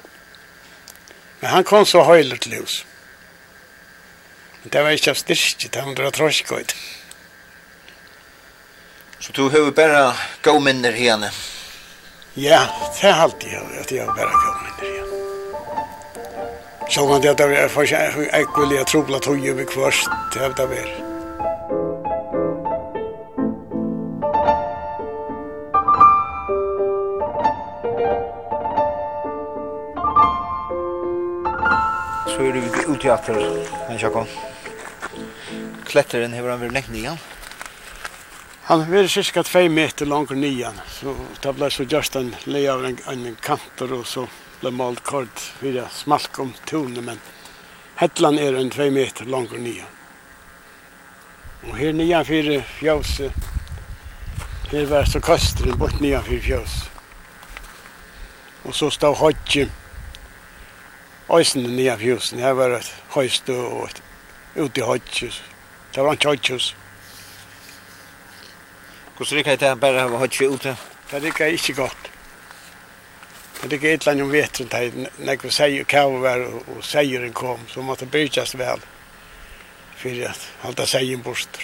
Men 1.39 1.49
han 1.51 1.63
kom 1.63 1.85
så 1.85 2.03
høyler 2.03 2.37
til 2.41 2.59
huset. 2.59 2.85
Det 4.71 4.83
var 4.83 4.89
ikke 4.89 5.11
av 5.13 5.19
styrke, 5.19 5.69
det 5.69 6.03
var 6.03 6.11
tråskøyt. 6.11 6.75
Så 9.19 9.31
du 9.31 9.49
har 9.49 9.71
bare 9.71 10.13
gå 10.41 10.59
minner 10.59 10.91
henne? 10.91 11.29
Ja, 12.35 12.65
det 12.97 13.09
er 13.09 13.21
alltid 13.25 13.49
jeg, 13.49 13.63
at 13.79 13.91
jeg 13.91 14.05
har 14.05 14.15
bare 14.17 14.33
gå 14.33 14.53
minner 14.61 14.99
henne. 14.99 15.05
Så 16.89 17.07
man 17.07 17.21
det 17.21 17.33
där 17.33 17.67
för 17.67 17.85
sig 17.85 18.29
jag 18.31 18.49
skulle 18.51 18.75
jag 18.75 18.87
tro 18.87 19.15
att 19.15 19.25
hon 19.25 19.43
ju 19.43 19.53
blir 19.53 19.65
kvar 19.65 19.93
det 20.33 20.39
här 20.39 20.49
där. 20.49 20.95
Så 32.27 32.41
är 32.41 32.53
det 32.53 32.61
teater 33.05 33.65
jag 33.89 33.99
sjakon. 33.99 34.27
Kletteren 35.85 36.33
hever 36.33 36.49
han 36.49 36.61
vært 36.63 36.73
lengt 36.73 36.87
nian. 36.89 37.19
Han 38.65 38.81
var 38.89 39.05
cirka 39.13 39.43
2 39.45 39.61
meter 39.69 40.09
lång 40.09 40.25
og 40.25 40.39
nian, 40.41 40.79
så 40.89 41.13
det 41.43 41.53
ble 41.53 41.69
så 41.69 41.85
just 41.85 42.17
en 42.17 42.31
le 42.49 42.63
av 42.71 42.81
en, 42.87 42.97
en 43.05 43.37
kanter 43.45 43.93
og 43.93 44.07
så 44.09 44.25
ble 44.63 44.73
malt 44.73 45.03
kort 45.05 45.43
for 45.59 45.69
det 45.77 45.85
smalk 45.93 46.41
om 46.41 46.55
tone, 46.65 47.05
men 47.05 47.21
Hetland 48.01 48.41
er 48.41 48.57
en 48.57 48.73
2 48.73 48.89
meter 48.97 49.29
lång 49.29 49.51
og 49.53 49.61
nian. 49.61 49.93
Og 51.69 51.77
her 51.77 51.93
nian 51.93 52.25
fire 52.25 52.63
fjøs, 52.79 53.15
her 54.73 54.89
var 54.89 55.05
så 55.05 55.21
kasteren 55.21 55.77
bort 55.77 56.01
nian 56.01 56.25
fire 56.25 56.41
fjøs. 56.49 56.83
Og 58.65 58.73
så 58.73 58.89
stod 58.89 59.21
hodje, 59.21 59.69
Øysen 61.33 61.63
nye 61.63 61.97
fjusen, 61.97 62.13
husen, 62.13 62.39
her 62.39 62.51
var 62.53 62.77
et 62.77 62.95
høyste 63.09 63.53
og 63.53 63.85
et 63.89 64.01
ute 64.55 64.81
i 64.81 64.83
høytjus. 64.83 65.43
Det 65.95 66.03
var 66.03 66.13
ikke 66.13 66.27
høytjus. 66.27 66.75
Hvordan 69.17 69.37
rikker 69.37 69.55
det 69.55 69.79
bare 69.79 70.09
ha 70.09 70.17
høytjus 70.17 70.53
ute? 70.53 70.75
Det 71.11 71.23
rikker 71.23 71.45
ikke 71.45 71.73
godt. 71.73 72.11
Det 73.61 73.71
rikker 73.71 73.93
et 73.93 74.01
eller 74.01 74.11
annet 74.11 74.23
om 74.23 74.31
vetren 74.31 74.67
där 74.67 74.91
när 75.17 75.37
vi 75.41 75.51
säger 75.51 75.83
kavar 75.83 76.39
og 76.77 76.83
säger 76.83 77.21
den 77.21 77.33
kom 77.33 77.59
så 77.67 77.81
måste 77.81 78.05
byggas 78.05 78.55
väl 78.55 78.79
för 79.95 80.25
att 80.25 80.47
hålla 80.61 80.85
sig 80.85 81.11
i 81.11 81.17
bort. 81.17 81.57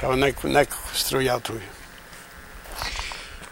Det 0.00 0.06
var 0.06 0.16
nek, 0.16 0.42
nek, 0.44 0.72
strøy 0.92 1.28
av 1.30 1.40
tog. 1.40 1.60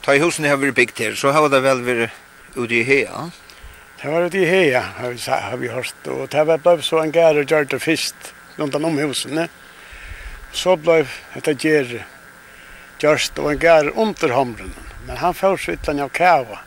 Ta 0.02 0.14
i 0.14 0.20
husen 0.20 0.44
har 0.44 0.58
vært 0.58 0.74
bygd 0.74 0.98
her, 0.98 1.14
så 1.14 1.30
har 1.30 1.46
det 1.48 1.62
vel 1.62 1.84
vært 1.86 2.56
ute 2.56 2.74
i 2.74 2.82
hea. 2.82 3.28
Det 4.02 4.08
var 4.08 4.20
det 4.20 4.38
i 4.38 4.44
heja, 4.44 4.80
har 4.80 5.10
vi, 5.10 5.18
har 5.30 5.56
vi 5.56 5.68
hørt. 5.68 6.06
Og 6.06 6.28
det 6.30 6.44
var 6.44 6.58
blevet 6.58 6.84
så 6.84 6.98
en 6.98 7.12
gær 7.14 7.38
og 7.38 7.46
gjør 7.46 7.68
det 7.70 7.78
først, 7.78 8.32
rundt 8.58 8.74
om 8.74 8.96
husene. 8.98 9.44
Så 10.52 10.74
ble 10.76 11.04
det 11.44 11.54
gjer 11.62 11.92
just 12.98 13.38
och 13.38 13.52
en 13.52 13.58
gær 13.58 13.92
under 13.94 14.28
hamren. 14.28 14.74
Men 15.06 15.16
han 15.16 15.34
får 15.34 15.56
sittende 15.56 16.02
av 16.02 16.08
kava. 16.08 16.58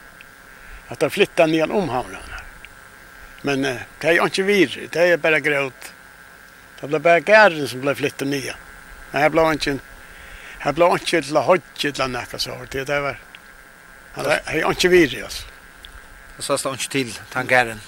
At 0.87 1.01
han 1.01 1.11
flyttet 1.11 1.49
ned 1.49 1.71
om 1.71 1.89
hamren. 1.89 2.31
Men 3.41 3.65
eh, 3.65 3.83
det 3.99 4.13
er 4.13 4.15
jo 4.15 4.45
vir, 4.47 4.87
det 4.91 5.03
er 5.03 5.17
bara 5.17 5.39
gråt. 5.39 5.91
Det 6.79 6.87
blev 6.87 7.01
bara 7.01 7.19
gæren 7.19 7.67
som 7.67 7.81
blev 7.81 7.95
flyttet 7.95 8.27
ner. 8.27 8.55
Men 9.11 9.21
här 9.21 9.29
blev 9.29 9.45
han 9.45 9.79
här 10.59 10.71
blev 10.73 10.91
inte 10.91 11.39
han 11.39 11.55
ikke 11.55 11.91
til 11.91 12.03
å 12.03 12.07
näka 12.07 12.07
nekka 12.07 12.39
så. 12.39 12.57
Det 12.71 12.99
var, 13.01 13.19
han 14.13 14.25
er 14.25 14.63
jo 14.79 14.89
vir, 14.89 15.23
alltså. 15.23 15.54
Og 16.37 16.43
så 16.43 16.57
står 16.57 16.69
han 16.69 16.79
ikke 16.79 16.91
til 16.91 17.19
tangeren. 17.31 17.81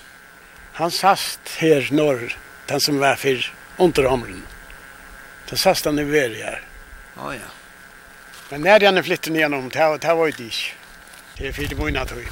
Han 0.78 0.92
sast 0.92 1.58
her 1.58 1.88
norr, 1.92 2.36
den 2.70 2.80
som 2.80 3.00
var 3.00 3.16
for 3.18 3.48
underhamren. 3.78 4.44
Den 5.50 5.58
sast 5.58 5.86
han 5.86 6.00
i 6.00 6.06
veri 6.06 6.42
her. 6.42 6.62
Å 7.18 7.30
oh, 7.30 7.36
ja. 7.36 7.50
Men 8.50 8.62
när 8.62 8.86
han 8.86 9.04
flyttade 9.04 9.34
ner 9.34 9.54
om 9.54 9.70
det 9.70 9.80
här 9.80 10.16
var 10.16 10.26
det 10.26 10.38
dish. 10.38 10.74
Det 11.38 11.48
är 11.48 11.52
fyra 11.52 11.78
månader 11.78 12.06
tror 12.06 12.28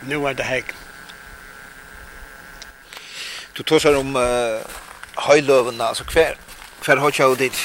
Nu 0.00 0.28
är 0.28 0.34
det 0.34 0.42
här. 0.42 0.62
Du 3.52 3.62
tar 3.62 3.78
sig 3.78 3.96
om 3.96 4.16
uh, 4.16 4.60
höjlöven, 5.14 5.80
alltså 5.80 6.04
kvar, 6.04 6.36
kvar 6.80 6.96
har 6.96 7.12
jag 7.18 7.38
dit? 7.38 7.58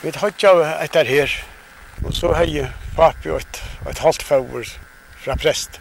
Vi 0.00 0.12
har 0.16 0.32
jag 0.36 0.84
ett 0.84 0.94
här. 0.94 1.44
Och 2.04 2.14
så 2.14 2.32
har 2.32 2.44
jag 2.44 2.68
papi 2.96 3.28
och 3.28 3.40
ett, 3.40 3.62
ett 3.90 3.98
halvt 3.98 4.22
favorit 4.22 4.78
fra 5.24 5.36
prest. 5.40 5.80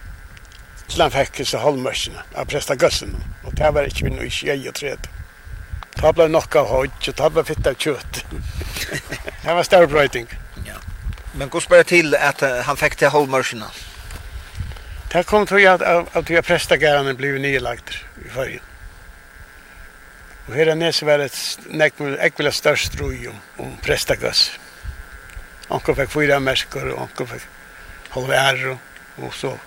Så 0.88 1.01
han 1.01 1.13
fikk 1.13 1.41
så 1.47 1.62
halvmørsene 1.63 2.23
av 2.38 2.47
prestagøssene, 2.51 3.19
og 3.43 3.56
det 3.58 3.69
var 3.75 3.87
ikke 3.87 4.08
vi 4.08 4.15
nå 4.15 4.25
i 4.27 4.31
23. 4.33 4.96
Ta 5.98 6.12
ble 6.15 6.27
nok 6.31 6.56
av 6.60 6.69
hodg, 6.71 7.00
og 7.08 7.17
ta 7.17 7.29
ble 7.31 7.44
fitt 7.48 7.67
av 7.69 7.77
kjøtt. 7.79 8.23
det 8.31 9.56
var 9.58 9.63
større 9.67 9.89
brøyting. 9.91 10.27
Ja. 10.67 10.79
Men 11.33 11.50
hvordan 11.50 11.69
ble 11.71 11.81
det 11.81 11.89
til 11.94 12.15
at 12.17 12.44
han 12.67 12.79
fikk 12.79 13.00
til 13.00 13.13
halvmørsene? 13.13 13.69
Det 15.13 15.25
kom 15.29 15.46
til 15.48 15.65
at, 15.69 15.81
at 15.85 16.29
vi 16.29 16.37
har 16.39 16.46
prestagærene 16.46 17.13
ble 17.17 17.35
nylagt 17.41 18.00
i 18.25 18.29
fargen. 18.33 18.69
Og 20.48 20.56
her 20.58 20.73
er 20.73 20.75
nese 20.75 21.06
var 21.08 21.21
et 21.23 21.37
ekvile 22.25 22.52
størst 22.52 22.98
roi 23.00 23.29
om, 23.31 23.37
om 23.63 23.75
prestagøss. 23.85 24.50
Anker 25.71 25.96
fikk 26.02 26.12
fyra 26.12 26.39
mersker, 26.44 26.89
og 26.91 27.06
anker 27.06 27.29
fikk 27.29 27.46
halvær, 28.13 28.65
og 28.73 28.92
og 29.18 29.34
så 29.34 29.58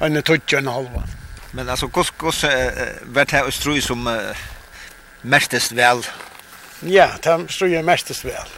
en 0.00 0.22
touch 0.22 0.54
en 0.54 0.66
halva. 0.66 1.02
Men 1.52 1.68
alltså 1.68 1.88
kus 1.88 2.10
kus 2.10 2.44
vart 3.02 3.30
här 3.30 3.50
strö 3.50 3.80
som 3.80 4.06
uh, 4.06 4.36
mestest 5.22 5.72
väl. 5.72 6.06
Ja, 6.80 7.10
där 7.22 7.46
strö 7.48 7.68
är 7.68 7.82
mestest 7.82 8.24
väl. 8.24 8.48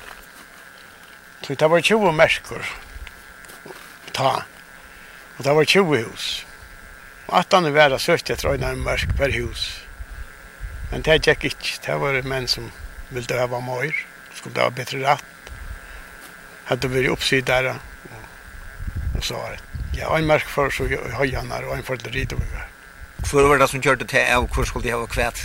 Så 1.41 1.55
det 1.55 1.69
var 1.69 1.81
20 1.81 2.13
människor. 2.13 2.67
Ta. 4.13 4.43
Och 5.37 5.45
det 5.45 5.53
var 5.53 5.65
20 5.65 5.97
hus. 5.97 6.47
Och 7.27 7.39
att 7.39 7.53
han 7.53 7.75
var 7.75 7.99
sökt 7.99 8.31
efter 8.31 8.55
en 8.55 8.83
människa 8.83 9.13
per 9.13 9.31
hus. 9.31 9.81
Men 10.91 11.03
det 11.03 11.27
gick 11.27 11.45
inte. 11.45 11.93
Det 11.93 11.99
var 11.99 12.23
män 12.23 12.49
som 12.49 12.71
ville 13.09 13.41
ha 13.41 13.61
mer. 13.61 14.07
Skulle 14.35 14.55
det 14.55 14.61
ha 14.61 14.71
bättre 14.71 14.99
rätt. 14.99 15.25
Hade 16.65 16.89
varit 16.89 17.11
uppsidare 17.11 17.77
så 19.25 19.35
var 19.35 19.51
det. 19.51 19.59
Ja, 19.99 20.19
en 20.19 20.27
merk 20.27 20.45
för 20.45 20.71
så 20.71 20.87
høyanar 21.13 21.63
och 21.63 21.77
en 21.77 21.83
för 21.83 21.97
det 21.97 22.11
rite. 22.11 22.37
Hvor 23.31 23.49
var 23.49 23.59
det 23.59 23.69
som 23.69 23.83
kjørte 23.83 24.07
til 24.09 24.25
av 24.35 24.49
hvor 24.51 24.65
skulle 24.65 24.89
de 24.89 24.97
ha 24.97 25.07
kvæt? 25.07 25.45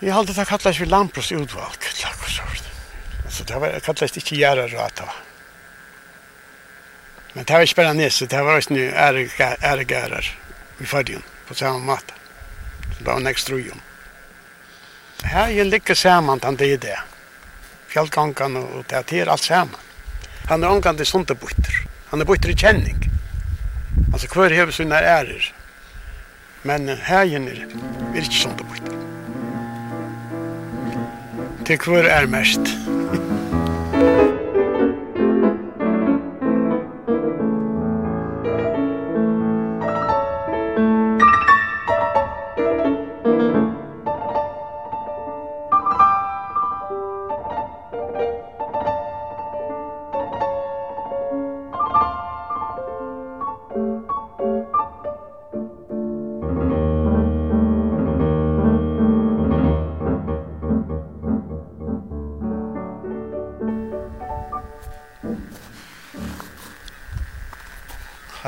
Jeg 0.00 0.14
halte 0.14 0.34
det 0.34 0.46
kallas 0.46 0.80
vi 0.80 0.86
Lampros 0.86 1.32
utvalg, 1.32 1.78
takk 1.98 2.20
og 2.22 2.30
sånt. 2.30 2.68
Altså, 3.24 3.44
det 3.44 3.60
var 3.60 3.80
kallas 3.80 4.16
ikke 4.16 4.36
gjerra 4.36 4.68
rata. 4.68 5.08
Men 7.34 7.44
det 7.44 7.54
var 7.54 7.66
ikke 7.66 7.80
bare 7.80 7.94
nese, 7.94 8.26
det 8.26 8.44
var 8.44 8.56
også 8.56 8.74
æregærer 8.74 10.30
i 10.80 10.86
fargen 10.86 11.22
på 11.48 11.54
samme 11.54 11.80
måte. 11.86 12.14
Så 12.92 12.98
det 12.98 13.06
var 13.06 13.16
en 13.16 13.26
ekstra 13.26 13.54
ujom. 13.54 13.80
Her 15.24 15.64
ligger 15.64 15.94
saman, 15.94 16.38
det 16.38 16.72
er 16.72 16.78
det. 16.78 16.98
Fjallgangan 17.88 18.56
og 18.56 18.84
det 18.88 19.12
er 19.12 19.30
alt 19.30 19.42
saman. 19.42 19.87
Han 20.48 20.62
er 20.64 20.68
omgande 20.72 21.04
sundebutter. 21.04 21.74
Han 22.10 22.20
er 22.20 22.24
butter 22.24 22.48
i 22.48 22.56
kjenning. 22.56 23.02
Altså, 24.12 24.28
hver 24.32 24.54
hever 24.56 24.72
sina 24.72 24.96
ærer. 24.96 25.50
Men 26.64 26.88
hegen 26.88 27.48
er, 27.48 27.66
er 28.14 28.22
ikke 28.22 28.40
sundebutter. 28.40 28.96
Til 31.68 31.78
hver 31.84 32.08
er 32.08 32.26
mest. 32.32 32.64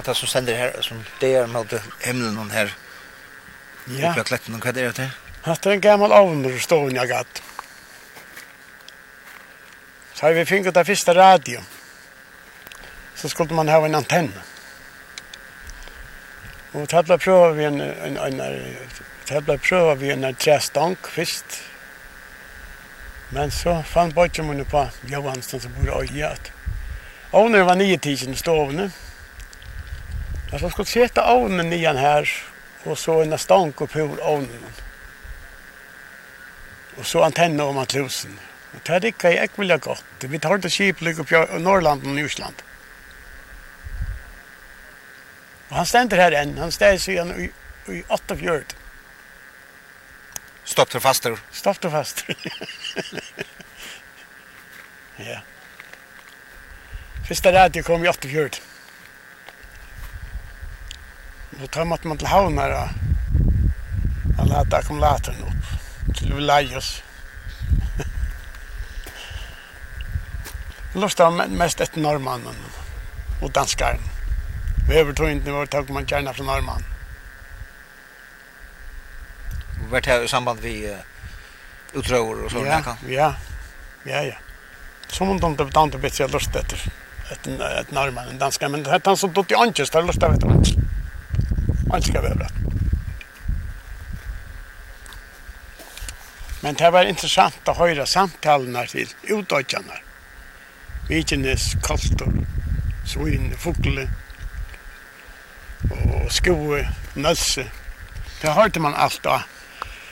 att 0.00 0.06
det 0.06 0.14
som 0.14 0.28
sänder 0.28 0.54
här 0.56 0.76
som 0.80 1.04
det 1.20 1.34
är 1.34 1.46
med 1.46 1.80
himlen 2.00 2.38
och 2.38 2.46
här. 2.46 2.74
Ja. 3.84 4.12
Uppe 4.12 4.24
klätten 4.24 4.54
och 4.54 4.66
vad 4.66 4.76
är 4.76 4.92
det? 4.92 5.10
Att 5.42 5.62
det 5.62 5.70
är 5.70 5.74
en 5.74 5.80
gammal 5.80 6.12
avner 6.12 6.58
står 6.58 6.94
jag 6.94 7.08
gatt. 7.08 7.42
Så 10.12 10.26
har 10.26 10.32
vi 10.32 10.44
fingrat 10.44 10.74
det 10.74 10.84
första 10.84 11.14
radio. 11.14 11.60
Så 13.14 13.28
skulle 13.28 13.54
man 13.54 13.68
ha 13.68 13.84
en 13.84 13.94
antenn. 13.94 14.32
Och 16.72 16.88
tabla 16.88 17.18
prova 17.18 17.50
vi 17.50 17.64
en 17.64 17.80
en 17.80 18.16
en 18.16 18.76
tabla 19.24 19.58
prova 19.58 19.94
vi 19.94 20.10
en 20.10 20.34
trästank 20.34 21.06
först. 21.06 21.62
Men 23.32 23.50
så 23.50 23.82
fann 23.82 24.10
bort 24.10 24.38
ju 24.38 24.64
på 24.64 24.88
Johansson 25.06 25.60
som 25.60 25.72
bor 25.72 26.04
i 26.04 26.18
gett. 26.18 26.52
Och 27.30 27.50
nu 27.50 27.62
var 27.62 27.76
nio 27.76 27.98
tiden 27.98 28.36
stående. 28.36 28.82
Mm. 28.82 29.09
Jag 30.50 30.62
jag 30.62 30.72
skulle 30.72 30.86
sätta 30.86 31.34
ovnen 31.34 31.70
nian 31.70 31.96
här 31.96 32.30
och 32.84 32.98
så 32.98 33.22
en 33.22 33.38
stank 33.38 33.80
och 33.80 33.90
pur 33.90 34.22
ovnen. 34.22 34.64
Och 36.98 37.06
så 37.06 37.22
antenna 37.22 37.64
om 37.64 37.78
att 37.78 37.94
lusen. 37.94 38.38
Och 38.74 38.80
det 38.82 38.92
här 38.92 39.10
kan 39.10 39.32
jag 39.32 39.44
inte 39.44 39.60
vilja 39.60 39.76
gott. 39.76 40.04
Vi 40.20 40.38
tar 40.38 40.54
inte 40.54 40.70
kiplyck 40.70 41.18
upp 41.18 41.32
i 41.32 41.34
Norrland 41.58 42.02
och 42.02 42.08
Nysland. 42.08 42.54
Och 45.68 45.76
han 45.76 45.86
ständer 45.86 46.16
här 46.16 46.32
än. 46.32 46.58
Han 46.58 46.72
ständer 46.72 46.98
sig 46.98 47.14
i, 47.16 47.50
i 47.92 48.04
åtta 48.08 48.36
fjörd. 48.36 48.74
Stopp 50.64 50.90
till 50.90 51.00
faster. 51.00 51.38
Stopp 51.50 51.80
till 51.80 51.90
faster. 51.90 52.36
ja. 55.16 55.40
Första 57.28 57.52
rätt 57.52 57.84
kom 57.84 58.04
i 58.04 58.08
åtta 58.08 58.28
fjörd. 58.28 58.56
Då 61.50 61.66
tar 61.66 61.84
man 61.84 61.98
man 62.02 62.18
till 62.18 62.26
havnare. 62.26 62.88
Han 64.38 64.50
hade 64.50 64.76
ackumulatorn 64.76 65.34
upp. 65.34 66.16
Till 66.16 66.34
Vilajus. 66.34 67.02
Lustar 70.94 71.48
mest 71.48 71.80
ett 71.80 71.96
norrmannen 71.96 72.54
och 73.42 73.50
danskaren. 73.50 74.00
Vi 74.88 74.96
övertog 74.98 75.30
inte 75.30 75.50
vår 75.50 75.66
tog 75.66 75.90
man 75.90 76.04
gärna 76.04 76.32
från 76.32 76.46
norrman. 76.46 76.84
Vart 79.90 80.06
här 80.06 80.24
i 80.24 80.28
samband 80.28 80.60
vi 80.60 80.96
utror 81.94 82.44
och 82.44 82.50
sådana 82.50 82.82
kan? 82.82 82.96
Ja, 83.08 83.34
ja, 84.04 84.22
ja. 84.22 84.34
Som 85.08 85.30
om 85.30 85.40
de 85.40 85.50
inte 85.50 85.64
betalt 85.64 86.00
bättre 86.00 86.28
lust 86.28 86.56
efter 86.56 86.92
ett, 87.30 87.46
ett 87.80 87.90
norrman, 87.90 88.28
en 88.28 88.38
danskare. 88.38 88.68
Men 88.68 88.82
det 88.82 88.90
här 88.90 88.96
är 88.96 89.02
han 89.04 89.16
som 89.16 89.34
tog 89.34 89.48
till 89.48 89.56
Antjes, 89.56 89.90
det 89.90 89.98
har 89.98 90.06
lust 90.06 90.22
efter 90.22 90.46
Älskar 91.94 92.22
vävrat. 92.22 92.52
Men 96.60 96.74
det 96.74 96.90
var 96.90 97.04
intressant 97.04 97.68
att 97.68 97.76
höra 97.76 98.06
samtalen 98.06 98.86
till 98.86 99.08
utdöjarna. 99.22 99.94
Vikines, 101.08 101.74
Kostor, 101.82 102.32
Svin, 103.06 103.54
Fokle 103.58 104.08
och 105.90 106.32
Skoe, 106.32 106.88
Nösse. 107.14 107.66
Det 108.40 108.48
hörde 108.48 108.80
man 108.80 108.94
allt 108.94 109.22
då. 109.22 109.42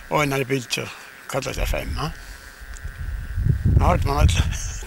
Och 0.09 0.29
när 0.29 0.39
det 0.39 0.45
bildte 0.45 0.89
kallas 1.29 1.57
det 1.57 1.66
femma. 1.66 2.11
Det 3.64 3.85
hörde 3.85 4.07
man 4.07 4.16
allt. 4.16 4.33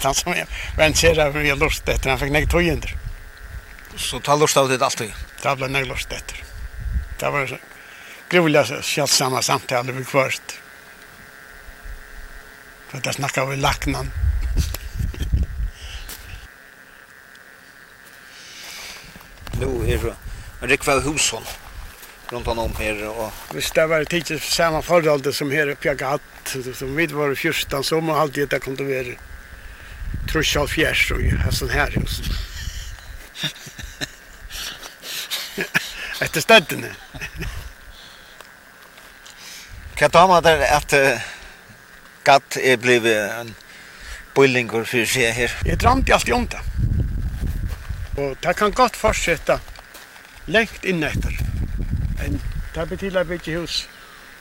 Han 0.04 0.14
som 0.14 0.34
jag 0.34 0.48
vänserade 0.78 1.34
för 1.34 1.42
jag 1.42 1.60
lust 1.60 1.90
efter. 1.90 2.10
Han 2.10 2.20
fick 2.20 2.32
nekt 2.32 2.52
tog 2.52 2.68
under. 2.68 2.96
Så 3.96 4.20
ta 4.20 4.36
lust 4.36 4.58
av 4.58 4.70
det 4.70 4.86
alltid? 4.86 5.14
Det 5.42 5.56
blev 5.56 5.72
nekt 5.72 5.88
lust 5.88 6.12
efter. 6.12 6.51
Det 7.22 7.30
var 7.30 7.60
groliga 8.30 8.66
samma 9.08 9.42
samtal 9.42 9.92
vi 9.92 10.04
kvart. 10.06 10.60
För 12.90 13.02
det 13.02 13.14
snackar 13.14 13.46
vi 13.46 13.56
lacknan. 13.56 14.12
nu 19.60 19.94
är 19.94 19.98
det 19.98 20.16
en 20.62 20.68
rikväl 20.68 21.02
hushåll 21.02 21.44
runt 22.30 22.48
om 22.48 22.76
här. 22.80 23.08
Och... 23.08 23.32
Visst, 23.54 23.74
det 23.74 23.88
var 23.88 24.04
tidigt 24.04 24.44
samma 24.44 24.82
förhållande 24.82 25.34
som 25.34 25.52
här 25.52 25.68
uppe 25.70 25.88
jag 25.88 25.98
gatt. 25.98 26.22
Som 26.74 26.96
vi 26.96 27.08
var 27.08 27.36
fyrstan 27.36 27.84
som 27.84 28.10
och 28.10 28.18
alltid 28.18 28.50
det 28.50 28.60
kom 28.60 28.76
till 28.78 28.86
vara 28.86 29.18
truschal 30.32 30.68
fjärs 30.68 31.12
och 31.12 31.54
sån 31.54 31.70
här 31.70 31.92
hus. 31.92 32.22
Etter 36.22 36.44
stedene. 36.44 36.92
Hva 39.98 40.10
tar 40.10 40.28
man 40.30 40.44
der 40.46 40.62
at 40.66 40.94
uh, 40.98 41.24
gatt 42.26 42.58
er 42.62 42.78
blevet 42.82 43.34
en 43.40 43.56
bullingur 44.36 44.86
for 44.86 45.06
seg 45.10 45.34
her? 45.38 45.56
Jeg 45.66 45.82
drømte 45.82 46.14
alltid 46.14 46.34
om 46.38 46.48
det. 46.50 46.62
Og 48.18 48.36
det 48.44 48.56
kan 48.58 48.74
godt 48.78 48.98
fortsette 48.98 49.58
lengt 50.46 50.86
inn 50.86 51.04
etter. 51.06 51.38
Men 52.20 52.42
det 52.76 52.88
betyr 52.90 53.22
at 53.22 53.30
vi 53.30 53.40
ikke 53.42 53.58
hus 53.60 53.86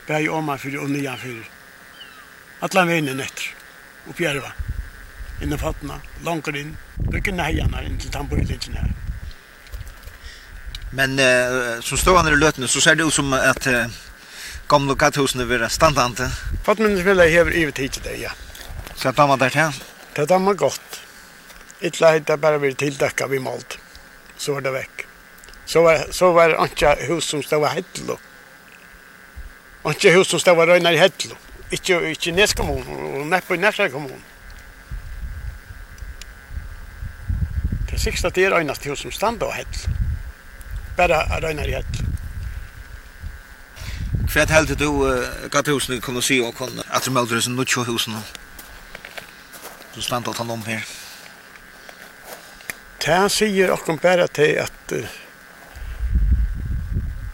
bæg 0.07 0.29
om 0.29 0.49
meg 0.49 0.61
for 0.61 0.81
og 0.81 0.89
nye 0.89 1.17
for 1.17 2.65
alle 2.65 2.87
veinen 2.89 3.21
etter. 3.21 3.53
Oppgjerva. 4.09 4.53
Inne 5.41 5.57
fattna, 5.57 5.97
langt 6.25 6.49
inn. 6.53 6.75
Bruker 7.01 7.41
heian 7.41 7.73
inn 7.81 7.97
til 7.97 8.13
tamburlingen 8.13 8.77
her. 8.77 8.93
Men 10.91 11.19
eh, 11.19 11.79
som 11.81 11.97
står 11.97 12.17
han 12.17 12.27
i 12.27 12.35
løtene 12.35 12.67
så 12.67 12.81
ser 12.83 12.97
det 12.99 13.07
ut 13.07 13.15
som 13.15 13.31
at 13.33 13.67
eh, 13.67 13.91
gamle 14.71 14.95
gatthusene 14.99 15.45
vil 15.47 15.61
være 15.61 15.71
standante. 15.71 16.27
Fattmennene 16.65 17.05
vil 17.05 17.23
jeg 17.23 17.35
hever 17.37 17.55
i 17.55 17.63
tid 17.71 17.95
til 17.95 18.03
det, 18.07 18.17
ja. 18.25 18.33
Så 18.95 19.09
er 19.09 19.15
damer 19.15 19.39
der 19.39 19.55
til? 19.55 19.79
Det 20.15 20.27
dammer 20.29 20.53
godt. 20.53 20.99
Ytla 21.81 22.11
heit 22.11 22.27
det 22.27 22.37
bare 22.41 22.59
vil 22.61 22.75
tildekka 22.75 23.27
vi 23.31 23.39
malt. 23.39 23.79
Så 24.37 24.57
var 24.57 24.67
det 24.67 24.73
vekk. 24.75 25.05
Så 25.65 25.81
var, 25.85 26.03
så 26.11 26.33
var 26.35 26.57
anka 26.59 26.95
hus 27.07 27.31
som 27.31 27.43
stod 27.43 27.63
var 27.63 27.77
hettlo. 27.77 28.19
Anka 29.87 30.11
hus 30.11 30.27
som 30.27 30.43
stod 30.43 30.59
var 30.59 30.67
røyna 30.67 30.91
i 30.91 30.99
hettlo. 30.99 31.39
Ikke, 31.71 32.01
ikke 32.11 32.35
neskommun, 32.35 32.83
og 32.83 33.25
neppe 33.31 33.55
i 33.55 33.61
nesra 33.63 33.87
kommun. 33.89 34.19
Det 37.87 37.99
siksta 37.99 38.29
det 38.29 38.45
er 38.49 38.59
øynast 38.59 38.85
hus 38.91 39.07
som 39.07 39.15
stod 39.15 39.47
og 39.47 39.55
hettlo 39.55 40.00
bara 41.07 41.23
röna 41.23 41.41
röjna 41.41 41.63
rätt. 41.63 41.93
Kvärt 44.33 44.49
helt 44.49 44.79
du 44.79 44.85
uh, 44.85 45.25
gatt 45.41 45.51
gatthusen 45.51 46.01
kunde 46.01 46.21
se 46.21 46.41
och 46.41 46.55
kunde 46.55 46.83
att 46.87 47.03
de 47.05 47.11
möter 47.11 47.39
som 47.39 47.55
nutjo 47.55 47.83
husen. 47.83 48.13
Du 49.95 50.01
stannar 50.01 50.19
att 50.21 50.27
åt 50.29 50.37
honom 50.37 50.61
här. 50.65 50.85
Det 53.05 53.29
säger 53.29 53.71
och 53.71 53.99
bara 54.01 54.27
till 54.27 54.59
att 54.59 54.91
uh, 54.91 55.05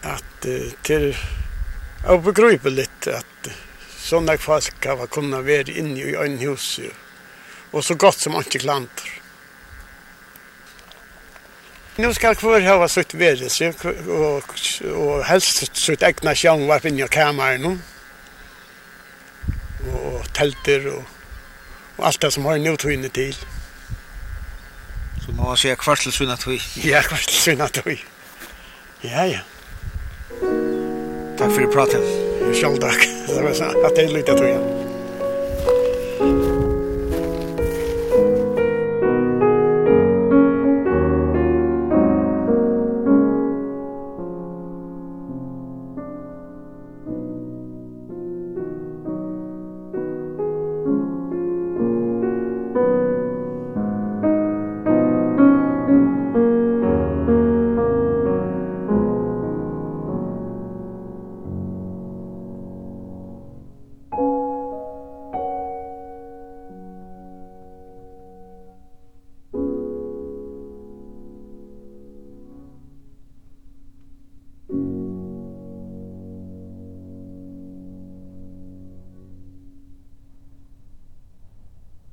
att 0.02 0.46
uh, 0.46 0.70
till 0.82 1.16
lite 2.70 3.16
att 3.16 3.48
sådana 3.98 4.38
folk 4.38 4.86
har 4.86 5.06
kunnat 5.06 5.44
vara 5.44 5.72
inne 5.80 6.00
i 6.00 6.14
en 6.14 6.38
hus 6.38 6.80
och 7.70 7.84
så 7.84 7.94
gott 7.94 8.18
som 8.18 8.34
inte 8.34 8.58
klantar. 8.58 9.27
Nu 11.98 12.12
skal 12.14 12.36
kvar 12.38 12.60
ha 12.62 12.86
sitt 12.88 13.14
vädres 13.14 13.58
og, 14.06 14.42
og 14.94 15.24
helst 15.26 15.64
sitt 15.82 16.02
egna 16.06 16.30
sjönvarp 16.30 16.86
inne 16.86 17.02
i 17.02 17.08
kammaren 17.10 17.80
Og 19.82 20.28
telter 20.34 20.86
og, 20.92 21.02
og 21.96 22.06
alt 22.06 22.22
det 22.22 22.32
som 22.32 22.46
har 22.46 22.58
nu 22.62 22.76
tog 22.76 22.92
inne 22.92 23.08
till. 23.08 23.34
Så 25.24 25.32
man 25.32 25.56
ser 25.56 25.74
kvartselsvinna 25.74 26.36
tog. 26.36 26.60
Ja, 26.84 27.02
kvartselsvinna 27.02 27.68
tog. 27.68 28.04
Ja, 29.02 29.26
ja. 29.26 29.40
Tack 31.38 31.54
för 31.54 31.66
pratet. 31.72 32.04
Själv 32.54 32.76
takk. 32.76 33.08
Det 33.26 33.42
var 33.46 33.54
så 33.54 33.64
at 33.86 33.96
det 33.96 34.02
är 34.02 34.08
lite 34.08 34.34
tog. 34.34 34.77